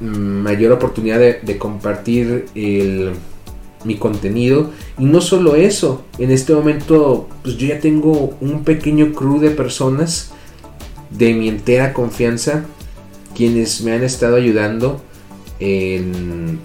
[0.00, 2.46] mayor oportunidad de, compartir
[3.84, 4.70] mi contenido.
[4.98, 9.50] Y no solo eso, en este momento pues yo ya tengo un pequeño crew de
[9.50, 10.32] personas
[11.10, 12.66] de mi entera confianza
[13.34, 15.00] quienes me han estado ayudando
[15.58, 16.58] en,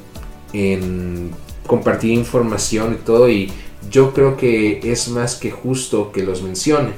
[0.53, 1.31] en
[1.67, 3.51] compartir información y todo y
[3.89, 6.91] yo creo que es más que justo que los mencione.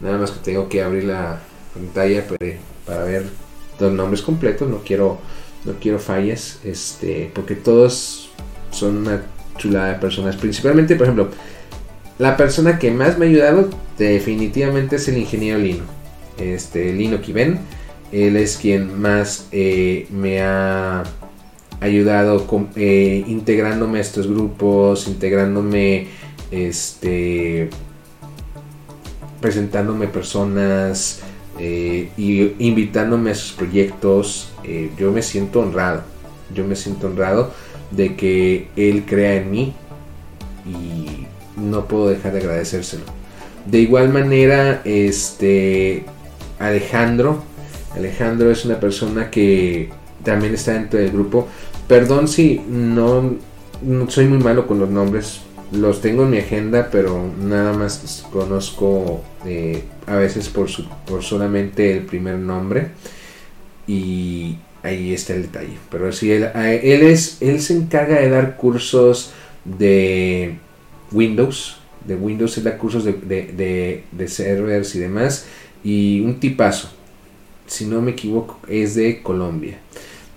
[0.00, 1.40] Nada más que tengo que abrir la
[1.72, 2.24] pantalla
[2.86, 3.26] para, ver
[3.78, 5.18] los nombres completos, no quiero
[5.64, 8.28] no quiero fallas, este, porque todos
[8.70, 9.22] son una
[9.56, 11.30] chulada de personas, principalmente, por ejemplo,
[12.18, 15.84] la persona que más me ha ayudado definitivamente es el ingeniero Lino,
[16.38, 17.60] este Lino Kiven,
[18.12, 21.02] él es quien más eh, me ha
[21.80, 26.08] ayudado eh, integrándome a estos grupos, integrándome,
[26.50, 27.68] este,
[29.40, 31.20] presentándome personas
[31.58, 34.52] eh, y invitándome a sus proyectos.
[34.64, 36.02] Eh, yo me siento honrado,
[36.54, 37.52] yo me siento honrado
[37.90, 39.72] de que él crea en mí
[40.66, 41.26] y
[41.60, 43.04] no puedo dejar de agradecérselo.
[43.66, 46.04] De igual manera, este
[46.58, 47.42] Alejandro,
[47.94, 49.90] Alejandro es una persona que
[50.24, 51.48] también está dentro del grupo.
[51.86, 53.36] Perdón si no,
[54.08, 55.40] soy muy malo con los nombres.
[55.72, 61.22] Los tengo en mi agenda, pero nada más conozco eh, a veces por, su, por
[61.22, 62.88] solamente el primer nombre.
[63.86, 65.76] Y ahí está el detalle.
[65.90, 69.32] Pero sí, él, él, es, él se encarga de dar cursos
[69.64, 70.56] de
[71.10, 71.78] Windows.
[72.06, 75.46] De Windows, él da cursos de, de, de servers y demás.
[75.82, 76.88] Y un tipazo.
[77.66, 79.78] Si no me equivoco, es de Colombia.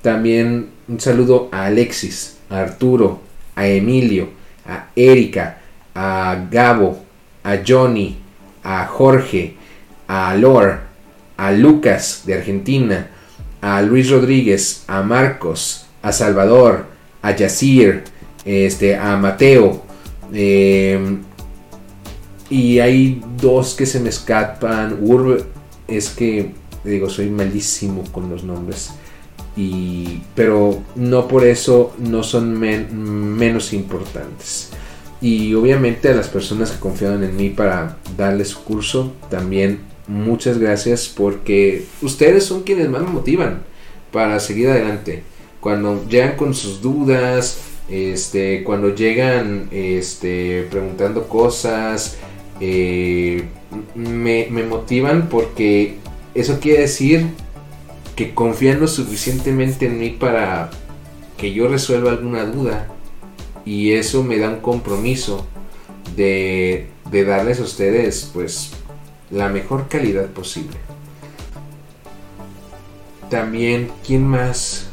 [0.02, 3.22] También un saludo a Alexis, a Arturo,
[3.56, 4.30] a Emilio,
[4.66, 5.60] a Erika,
[5.96, 7.00] a Gabo,
[7.44, 8.18] a Johnny,
[8.64, 9.56] a Jorge,
[10.08, 10.80] a Lor,
[11.38, 13.08] a Lucas de Argentina,
[13.62, 16.86] a Luis Rodríguez, a Marcos, a Salvador,
[17.22, 18.04] a Yacir,
[18.46, 19.84] este, a Mateo.
[20.32, 21.22] Em,
[22.50, 24.98] y hay dos que se me escapan.
[25.02, 25.46] Urb,
[25.88, 28.92] es que, digo, soy malísimo con los nombres
[30.36, 34.70] pero no por eso no son menos importantes.
[35.20, 41.08] Y obviamente a las personas que confiaron en mí para darles curso, también muchas gracias
[41.08, 43.64] porque ustedes son quienes más me motivan
[44.12, 45.24] para seguir adelante.
[45.60, 47.58] Cuando llegan con sus dudas,
[47.90, 52.18] este, cuando llegan este, preguntando cosas,
[52.60, 53.44] eh,
[53.96, 55.96] me, me motivan porque
[56.36, 57.26] eso quiere decir
[58.18, 60.72] que confían lo suficientemente en mí para
[61.38, 62.88] que yo resuelva alguna duda
[63.64, 65.46] y eso me da un compromiso
[66.16, 68.72] de, darles a ustedes pues
[69.30, 70.78] la mejor calidad posible.
[73.30, 74.88] También, ¿quién más?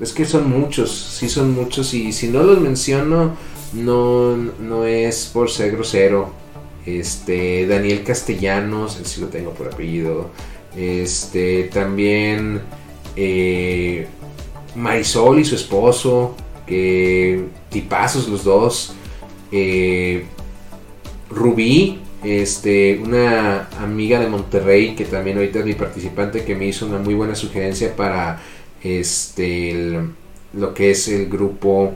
[0.00, 3.36] Es que son muchos, sí son muchos y si no los menciono
[3.72, 6.32] no, no es por ser grosero.
[6.84, 10.30] Este, Daniel Castellanos, si lo tengo por apellido.
[10.76, 12.60] Este, también
[13.16, 14.06] eh,
[14.74, 18.94] Marisol y su esposo, que tipazos los dos.
[19.52, 20.24] Eh,
[21.30, 26.86] Rubí, este, una amiga de Monterrey que también ahorita es mi participante que me hizo
[26.86, 28.40] una muy buena sugerencia para
[28.82, 30.00] este
[30.52, 31.94] lo que es el grupo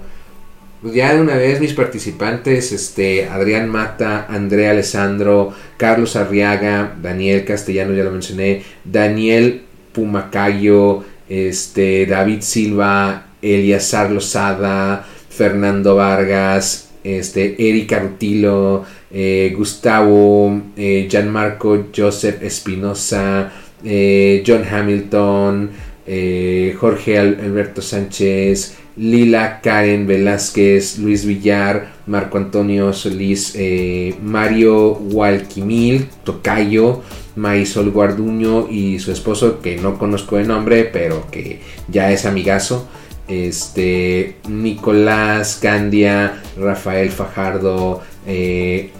[0.93, 7.95] ya de una vez mis participantes, este, Adrián Mata, Andrea Alessandro, Carlos Arriaga, Daniel Castellano,
[7.95, 9.63] ya lo mencioné, Daniel
[9.93, 21.87] Pumacayo, este, David Silva, Eliazar Lozada, Fernando Vargas, este, Erika Rutilo, eh, Gustavo, eh, Gianmarco
[21.95, 23.53] Joseph Espinosa,
[23.85, 25.71] eh, John Hamilton,
[26.07, 36.09] eh, Jorge Alberto Sánchez, Lila Karen Velázquez, Luis Villar, Marco Antonio Solís, eh, Mario Walquimil,
[36.23, 37.03] Tocayo,
[37.37, 42.89] Marisol Guarduño y su esposo, que no conozco de nombre, pero que ya es amigazo.
[43.27, 48.91] Este, Nicolás Candia, Rafael Fajardo, eh,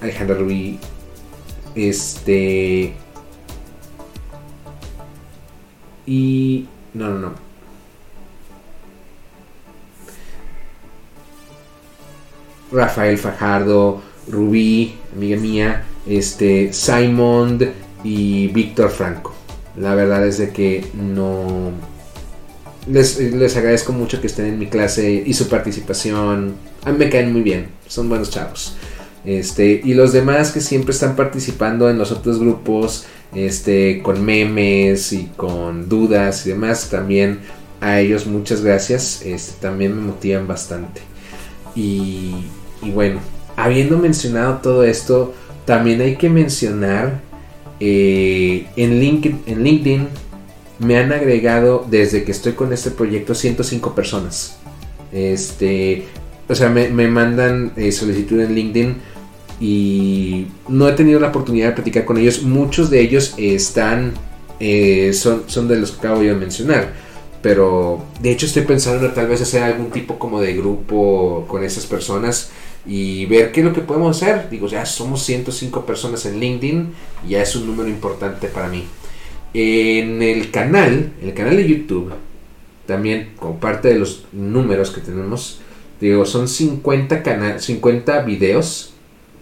[0.00, 0.36] Alejandra
[1.74, 2.92] este,
[6.06, 7.51] y no, no, no.
[12.72, 17.58] Rafael Fajardo, Rubí, amiga mía, este, Simon
[18.04, 19.34] y Víctor Franco.
[19.76, 21.70] La verdad es de que no...
[22.86, 26.54] Les, agradezco mucho que estén en mi clase y su participación.
[26.84, 28.76] A mí me caen muy bien, son buenos chavos.
[29.24, 35.12] Este, y los demás que siempre están participando en los otros grupos, este, con memes
[35.12, 37.38] y con dudas y demás, también
[37.80, 39.22] a ellos muchas gracias.
[39.24, 41.02] Este, también me motivan bastante.
[41.76, 42.34] Y
[42.82, 43.20] y bueno,
[43.56, 47.20] habiendo mencionado todo esto, también hay que mencionar
[47.80, 50.08] eh, en, LinkedIn, en LinkedIn
[50.78, 54.56] me han agregado desde que estoy con este proyecto 105 personas.
[55.12, 56.04] Este,
[56.48, 58.96] o sea, me, mandan eh, solicitud en LinkedIn
[59.60, 62.42] y no he tenido la oportunidad de platicar con ellos.
[62.42, 64.12] Muchos de ellos están,
[64.58, 66.92] eh, son, son de los que acabo de mencionar.
[67.42, 71.64] Pero de hecho estoy pensando en tal vez hacer algún tipo como de grupo con
[71.64, 72.50] esas personas
[72.86, 74.48] y ver qué es lo que podemos hacer.
[74.50, 76.88] Digo, ya somos 105 personas en LinkedIn,
[77.28, 78.84] ya es un número importante para mí.
[79.54, 82.12] En el canal, el canal de YouTube,
[82.86, 85.60] también como parte de los números que tenemos,
[86.00, 88.94] digo, son 50, canal, 50 videos.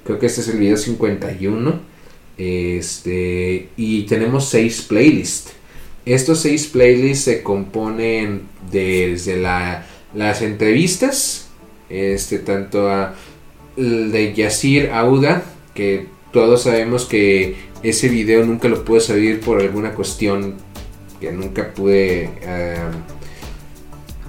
[0.04, 1.90] Creo que este es el video 51.
[2.36, 5.52] Este, y tenemos 6 playlists.
[6.06, 11.48] Estos 6 playlists se componen desde la, las entrevistas,
[11.90, 13.14] este, tanto a
[13.80, 15.42] de Yasir Auda,
[15.74, 20.54] que todos sabemos que ese video nunca lo pude salir por alguna cuestión
[21.20, 22.30] que nunca pude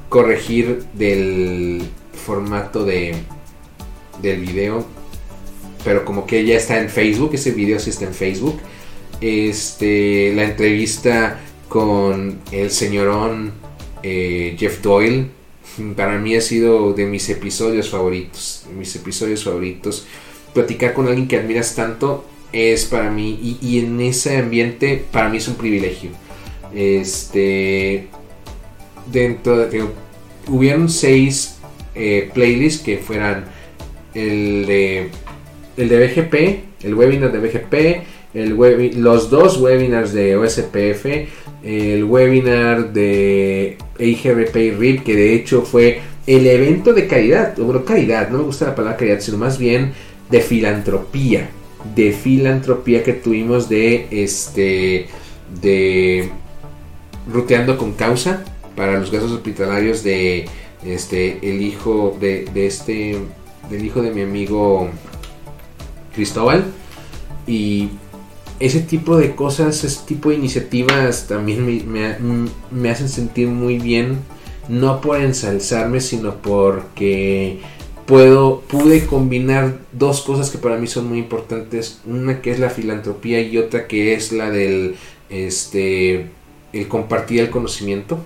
[0.10, 1.82] corregir del
[2.14, 3.16] formato de
[4.22, 4.86] del video.
[5.84, 8.60] Pero como que ya está en Facebook ese video sí está en Facebook.
[9.20, 11.40] Este la entrevista
[11.70, 13.54] con el señorón
[14.04, 15.30] eh, Jeff Doyle
[15.96, 18.66] para mí ha sido de mis episodios favoritos.
[18.78, 20.08] Mis episodios favoritos.
[20.54, 23.58] Platicar con alguien que admiras tanto es para mí.
[23.62, 26.12] Y, en ese ambiente, para mí es un privilegio.
[26.74, 28.08] Este.
[29.12, 29.86] Dentro de.
[30.48, 31.58] hubieron seis
[31.96, 33.46] eh, playlists que fueran
[34.14, 35.10] el de.
[35.78, 38.04] El de BGP, el webinar de BGP,
[38.34, 41.06] el los dos webinars de OSPF,
[41.64, 47.84] el webinar de IGRP y RIP, que de hecho fue el evento de caridad, bueno,
[47.84, 49.94] caridad, no me gusta la palabra caridad, sino más bien
[50.30, 51.50] de filantropía,
[51.96, 55.08] de filantropía que tuvimos de este,
[55.62, 56.30] de
[57.32, 58.44] ruteando con causa
[58.76, 60.46] para los gastos hospitalarios de
[60.86, 63.18] este, el hijo de este,
[63.70, 64.90] del hijo de mi amigo
[66.14, 66.66] Cristóbal.
[67.48, 67.90] Y
[68.62, 71.66] ese tipo de cosas, ese tipo de iniciativas también
[72.72, 74.20] me, hacen sentir muy bien,
[74.70, 77.58] no por ensalzarme, sino porque
[78.06, 82.70] puedo, pude combinar dos cosas que para mí son muy importantes, una que es la
[82.70, 84.96] filantropía y otra que es la del,
[85.30, 86.28] este,
[86.72, 88.20] el compartir el conocimiento.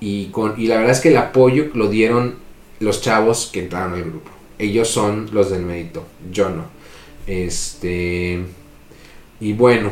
[0.00, 2.36] Y, con, y la verdad es que el apoyo lo dieron
[2.80, 4.30] los chavos que entraron al grupo.
[4.58, 6.64] Ellos son los del mérito, yo no.
[7.26, 8.42] Este
[9.40, 9.90] y bueno,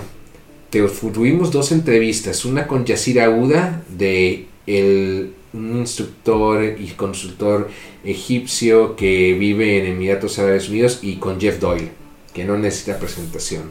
[0.70, 7.70] tuvimos dos entrevistas, una con Yasir Auda, de el, un instructor y consultor
[8.04, 11.90] egipcio que vive en Emiratos Árabes Unidos, y con Jeff Doyle,
[12.34, 13.62] que no necesita presentación.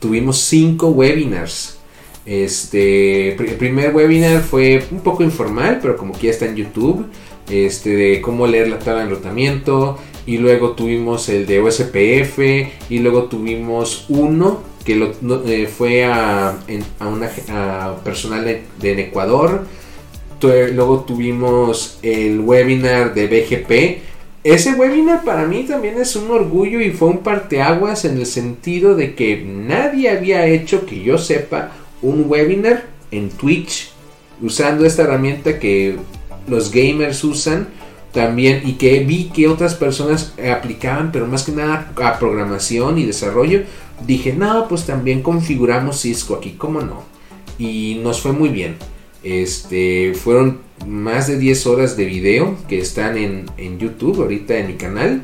[0.00, 1.76] Tuvimos cinco webinars.
[2.26, 7.06] Este, el primer webinar fue un poco informal, pero como que ya está en YouTube,
[7.48, 12.38] este, de cómo leer la tabla de enrutamiento, y luego tuvimos el de OSPF,
[12.90, 14.62] y luego tuvimos uno
[14.94, 16.58] que eh, fue a,
[16.98, 17.30] a una
[18.04, 19.66] personal de, en Ecuador.
[20.42, 24.02] Luego tuvimos el webinar de BGP.
[24.42, 28.94] Ese webinar para mí también es un orgullo y fue un parteaguas en el sentido
[28.96, 33.90] de que nadie había hecho que yo sepa un webinar en Twitch
[34.40, 35.96] usando esta herramienta que
[36.48, 37.68] los gamers usan
[38.12, 43.04] también y que vi que otras personas aplicaban, pero más que nada a programación y
[43.04, 43.62] desarrollo,
[44.06, 47.10] dije, no, pues también configuramos Cisco aquí, ¿cómo no?
[47.60, 48.76] y nos fue muy bien.
[49.22, 54.66] Este, fueron más de 10 horas de video que están en, en YouTube ahorita en
[54.66, 55.22] mi canal.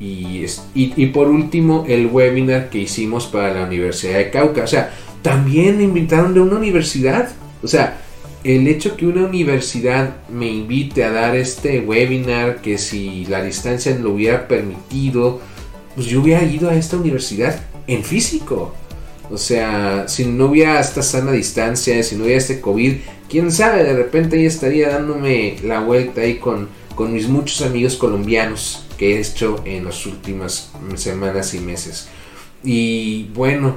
[0.00, 4.64] Y, y, por último, el webinar que hicimos para la Universidad de Cauca.
[4.64, 7.30] O sea, también me invitaron de una universidad.
[7.62, 8.00] O sea,
[8.42, 13.94] el hecho que una universidad me invite a dar este webinar, que si la distancia
[13.98, 15.40] lo hubiera permitido,
[15.94, 17.60] pues yo hubiera ido a esta universidad
[17.90, 18.72] en físico.
[19.30, 22.94] O sea, si no hubiera esta sana distancia, si no hubiera este COVID,
[23.28, 27.96] quién sabe, de repente ahí estaría dándome la vuelta ahí con, con mis muchos amigos
[27.96, 32.08] colombianos que he hecho en las últimas semanas y meses.
[32.64, 33.76] Y bueno,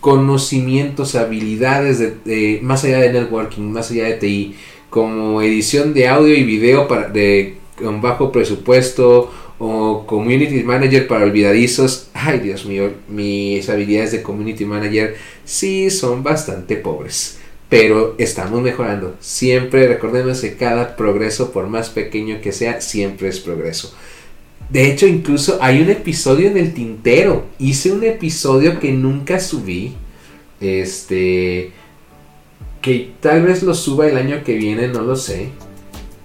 [0.00, 4.56] conocimientos, habilidades de, más allá de networking, más allá de TI,
[4.90, 11.24] como edición de audio y video para, de, con bajo presupuesto o community manager para
[11.24, 12.08] olvidadizos.
[12.14, 17.38] Ay, Dios mío, mis habilidades de community manager sí son bastante pobres.
[17.68, 19.16] Pero estamos mejorando.
[19.20, 23.94] Siempre recordemos que cada progreso, por más pequeño que sea, siempre es progreso.
[24.70, 27.46] De hecho, incluso hay un episodio en el tintero.
[27.58, 29.94] Hice un episodio que nunca subí.
[30.60, 31.72] Este.
[32.80, 35.48] Que tal vez lo suba el año que viene, no lo sé.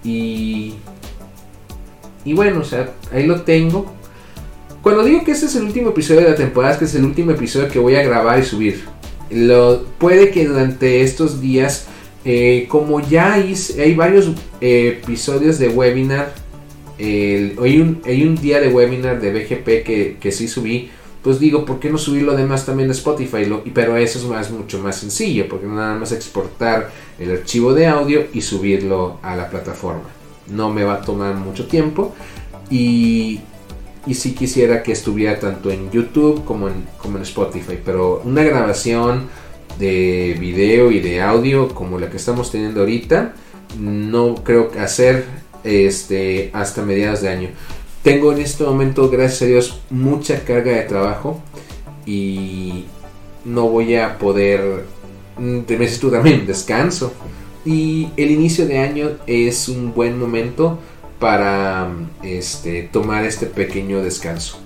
[0.02, 0.74] Y
[2.24, 3.92] y bueno, o sea, ahí lo tengo.
[4.82, 7.04] Cuando digo que este es el último episodio de la temporada, es que es el
[7.04, 8.84] último episodio que voy a grabar y subir.
[9.30, 11.86] Lo, puede que durante estos días,
[12.24, 16.34] eh, como ya hay, hay varios eh, episodios de webinar,
[16.98, 20.90] hay, un, día de webinar de BGP que, que sí subí,
[21.22, 23.46] pues digo, ¿por qué no subir lo demás también de Spotify?
[23.46, 27.86] Lo, pero eso es más, mucho más sencillo, porque nada más exportar el archivo de
[27.86, 30.13] audio y subirlo a la plataforma
[30.48, 32.14] no me va a tomar mucho tiempo.
[32.70, 33.40] Y,
[34.06, 38.42] y si quisiera que estuviera tanto en YouTube como en, como en Spotify, pero una
[38.42, 39.28] grabación
[39.78, 43.34] de video y de audio como la que estamos teniendo ahorita,
[43.78, 45.24] no creo que hacer
[45.64, 47.48] este, hasta mediados de año.
[48.02, 51.40] Tengo en este momento, gracias a Dios, mucha carga de trabajo
[52.04, 52.84] y
[53.44, 54.84] no voy a poder,
[55.38, 57.12] mm, necesito también descanso
[57.64, 60.78] y el inicio de año es un buen momento
[61.18, 61.90] para
[62.22, 64.58] este, tomar este pequeño descanso.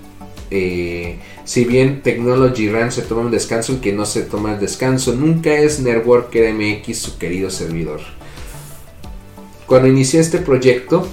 [0.50, 4.60] Eh, si bien Technology Run se toma un descanso, el que no se toma el
[4.60, 8.00] descanso nunca es Networker MX, su querido servidor.
[9.66, 11.06] Cuando inicié este proyecto,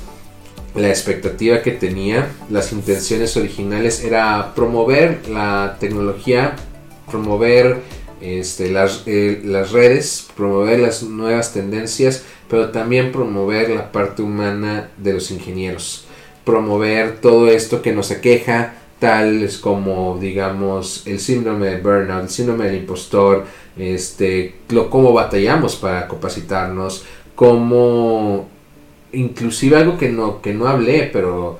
[0.75, 6.55] la expectativa que tenía, las intenciones originales era promover la tecnología,
[7.09, 7.81] promover
[8.21, 14.89] este, las, eh, las redes, promover las nuevas tendencias, pero también promover la parte humana
[14.97, 16.05] de los ingenieros,
[16.43, 22.65] promover todo esto que nos aqueja, tales como digamos el síndrome de burnout, el síndrome
[22.65, 23.45] del impostor,
[23.77, 27.03] este, lo, cómo batallamos para capacitarnos,
[27.35, 28.47] cómo
[29.11, 31.59] inclusive algo que no, que no hablé, pero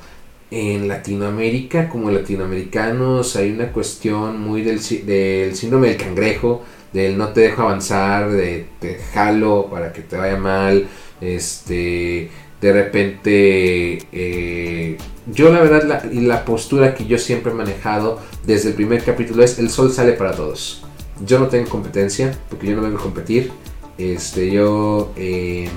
[0.51, 7.29] en Latinoamérica, como latinoamericanos, hay una cuestión muy del, del síndrome del cangrejo, del no
[7.29, 10.87] te dejo avanzar, de te jalo para que te vaya mal,
[11.19, 12.29] este,
[12.61, 18.69] de repente, eh, yo la verdad, la, la postura que yo siempre he manejado desde
[18.69, 20.83] el primer capítulo es el sol sale para todos.
[21.25, 23.51] Yo no tengo competencia, porque yo no vengo a competir,
[23.97, 25.69] este, yo eh,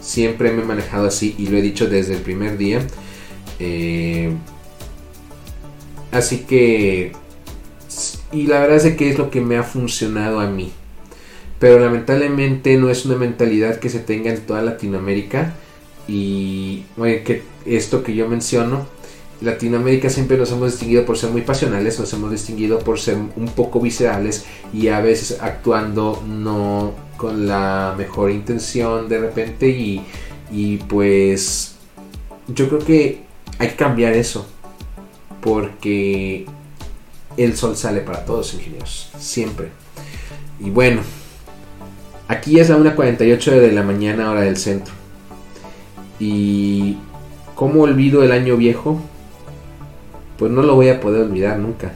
[0.00, 2.80] siempre me he manejado así y lo he dicho desde el primer día.
[3.58, 4.32] Eh,
[6.12, 7.12] así que...
[8.32, 10.72] Y la verdad es que es lo que me ha funcionado a mí.
[11.58, 15.54] Pero lamentablemente no es una mentalidad que se tenga en toda Latinoamérica.
[16.08, 18.86] Y que esto que yo menciono,
[19.40, 23.48] Latinoamérica siempre nos hemos distinguido por ser muy pasionales, nos hemos distinguido por ser un
[23.54, 30.02] poco viscerales y a veces actuando no con la mejor intención de repente y,
[30.50, 31.74] y pues
[32.48, 33.25] yo creo que
[33.58, 34.46] hay que cambiar eso.
[35.40, 36.46] Porque
[37.36, 39.10] el sol sale para todos, ingenieros.
[39.18, 39.68] Siempre.
[40.58, 41.02] Y bueno,
[42.28, 44.94] aquí es la 1.48 de la mañana, hora del centro.
[46.18, 46.96] Y
[47.54, 49.00] ¿cómo olvido el año viejo?
[50.38, 51.92] Pues no lo voy a poder olvidar nunca.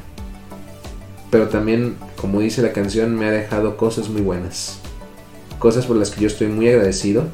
[1.31, 4.81] Pero también, como dice la canción, me ha dejado cosas muy buenas.
[5.59, 7.25] Cosas por las que yo estoy muy agradecido.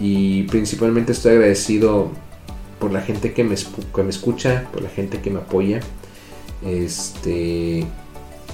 [0.00, 2.10] Y principalmente estoy agradecido
[2.78, 5.80] por la gente que me, me escucha, por la gente que me apoya.
[6.64, 7.86] Este,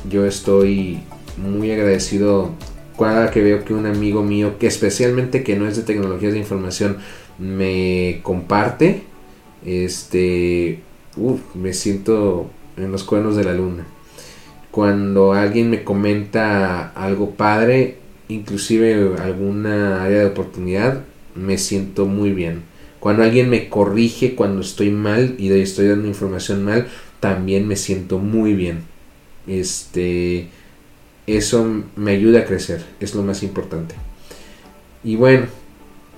[0.09, 1.01] yo estoy
[1.37, 2.51] muy agradecido
[2.99, 6.39] cada que veo que un amigo mío, que especialmente que no es de tecnologías de
[6.39, 6.99] información,
[7.39, 9.05] me comparte.
[9.65, 10.81] Este,
[11.55, 13.87] me siento en los cuernos de la luna.
[14.71, 17.97] Cuando alguien me comenta algo padre,
[18.29, 21.01] inclusive alguna área de oportunidad,
[21.35, 22.63] me siento muy bien.
[23.01, 26.87] Cuando alguien me corrige cuando estoy mal y estoy dando información mal,
[27.19, 28.83] también me siento muy bien.
[29.47, 30.49] Este,
[31.27, 33.95] eso me ayuda a crecer, es lo más importante.
[35.03, 35.47] Y bueno,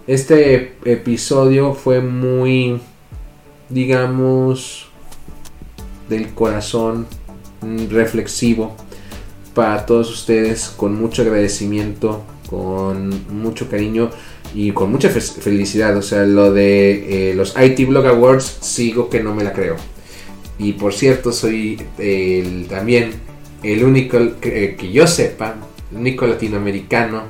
[0.08, 2.80] este episodio fue muy,
[3.68, 4.88] digamos,
[6.08, 7.06] del corazón
[7.60, 8.76] mm, reflexivo
[9.54, 13.10] para todos ustedes, con mucho agradecimiento, con
[13.40, 14.10] mucho cariño
[14.54, 15.96] y con mucha felicidad.
[15.96, 19.76] O sea, lo de eh, los IT Blog Awards sigo que no me la creo.
[20.58, 23.12] Y por cierto, soy el, también
[23.62, 25.56] el único que, yo sepa,
[25.90, 27.24] el único latinoamericano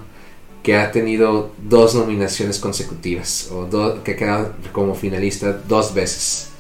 [0.63, 3.69] que ha tenido dos nominaciones consecutivas o
[4.05, 6.51] que ha quedado como finalista dos veces.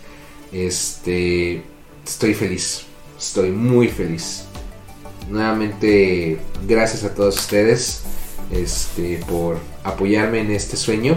[0.52, 1.62] Este,
[2.04, 2.84] estoy feliz,
[3.18, 4.44] estoy muy feliz.
[5.30, 8.02] Nuevamente, gracias a todos ustedes
[8.53, 11.16] este, por apoyarme en este sueño.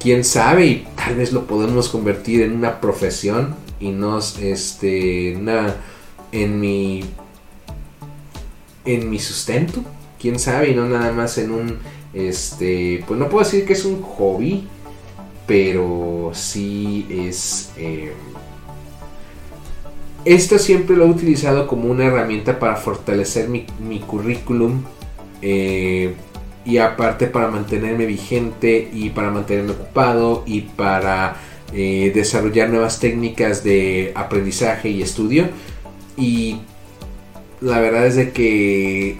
[0.00, 5.32] Quién sabe, y tal vez lo podemos convertir en una profesión y no este,
[6.32, 7.04] en mi
[8.84, 9.82] en mi sustento.
[10.20, 11.78] Quién sabe, y no nada más en un
[12.14, 14.66] este, pues no puedo decir que es un hobby,
[15.46, 18.10] pero sí es em,
[20.24, 24.82] esto siempre lo he utilizado como una herramienta para fortalecer mi, currículum
[25.42, 26.14] eh,
[26.64, 31.36] y aparte para mantenerme vigente y para mantenerme ocupado y para
[31.74, 35.48] eh, desarrollar nuevas técnicas de aprendizaje y estudio.
[36.16, 36.60] Y
[37.60, 39.18] la verdad es de que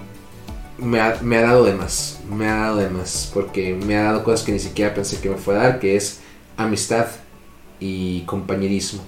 [0.78, 4.04] me ha, me ha, dado de más, me ha dado de más, porque me ha
[4.04, 6.20] dado cosas que ni siquiera pensé que me fuera a dar, que es
[6.56, 7.06] amistad
[7.80, 9.02] y compañerismo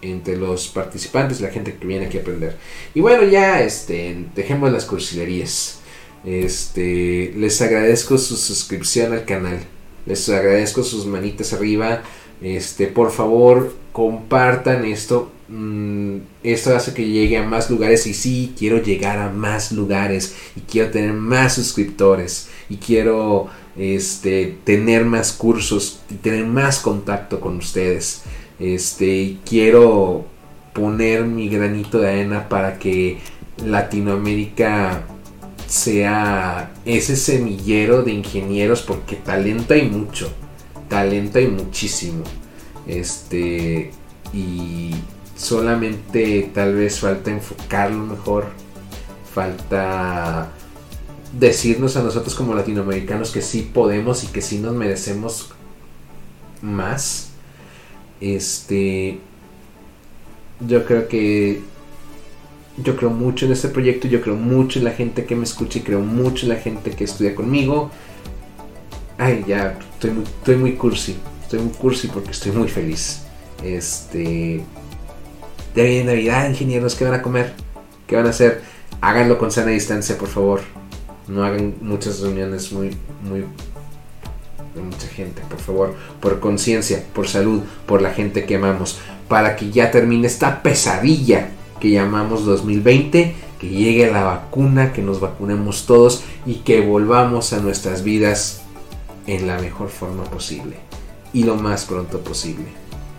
[0.00, 2.56] entre los participantes, la gente que viene aquí a aprender.
[2.94, 5.80] Y bueno, ya este, dejemos las cursilerías.
[6.24, 9.60] Este, les agradezco su suscripción al canal.
[10.06, 12.02] Les agradezco sus manitas arriba.
[12.40, 15.30] Este, por favor, compartan esto.
[15.48, 20.34] Mm, esto hace que llegue a más lugares y sí, quiero llegar a más lugares
[20.56, 27.40] y quiero tener más suscriptores y quiero este, tener más cursos y tener más contacto
[27.40, 28.22] con ustedes.
[28.58, 30.24] Este, quiero
[30.72, 33.18] poner mi granito de arena para que
[33.64, 35.04] Latinoamérica
[35.74, 40.30] sea ese semillero de ingenieros porque talento hay mucho,
[40.88, 42.22] talento hay muchísimo.
[42.86, 43.90] Este,
[44.32, 44.94] y
[45.36, 48.46] solamente tal vez falta enfocarlo mejor,
[49.34, 50.52] falta
[51.32, 55.50] decirnos a nosotros como latinoamericanos que sí podemos y que sí nos merecemos
[56.62, 57.30] más
[58.20, 59.18] este.
[60.60, 61.62] Yo creo que.
[62.76, 65.78] Yo creo mucho en este proyecto, yo creo mucho en la gente que me escucha
[65.78, 67.90] y creo mucho en la gente que estudia conmigo.
[69.16, 71.16] Ay, ya, estoy muy, estoy muy cursi.
[71.42, 73.22] Estoy muy cursi porque estoy muy feliz.
[73.62, 74.62] Este.
[75.76, 77.52] Ya viene Navidad, ingenieros, ¿qué van a comer?
[78.06, 78.62] ¿Qué van a hacer?
[79.00, 80.62] Háganlo con sana distancia, por favor.
[81.28, 83.44] No hagan muchas reuniones muy, muy
[84.74, 88.98] de mucha gente, por favor, por conciencia, por salud, por la gente que amamos,
[89.28, 91.48] para que ya termine esta pesadilla
[91.84, 97.60] que llamamos 2020, que llegue la vacuna, que nos vacunemos todos y que volvamos a
[97.60, 98.62] nuestras vidas
[99.26, 100.76] en la mejor forma posible
[101.34, 102.64] y lo más pronto posible.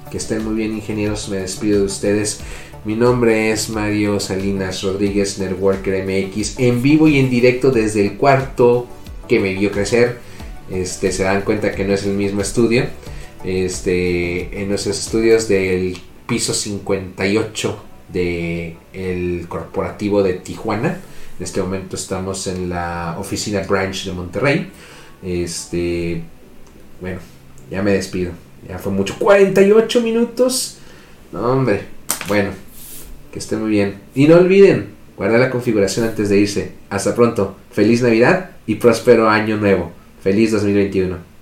[0.09, 2.39] Que estén muy bien ingenieros, me despido de ustedes.
[2.85, 8.17] Mi nombre es Mario Salinas Rodríguez, Networker MX, en vivo y en directo desde el
[8.17, 8.87] cuarto
[9.27, 10.17] que me vio crecer
[10.71, 12.87] este, se dan cuenta que no es el mismo estudio.
[13.43, 20.99] Este, en los estudios del piso 58 del corporativo de Tijuana.
[21.37, 24.71] En este momento estamos en la oficina branch de Monterrey.
[25.21, 26.23] Este,
[27.01, 27.19] bueno,
[27.69, 28.31] ya me despido.
[28.67, 29.15] Ya fue mucho.
[29.19, 30.77] 48 minutos.
[31.31, 31.81] No, hombre.
[32.27, 32.51] Bueno,
[33.31, 33.95] que esté muy bien.
[34.15, 34.87] Y no olviden,
[35.17, 36.71] guardar la configuración antes de irse.
[36.89, 37.57] Hasta pronto.
[37.71, 39.91] Feliz Navidad y próspero año nuevo.
[40.23, 41.34] Feliz 2021.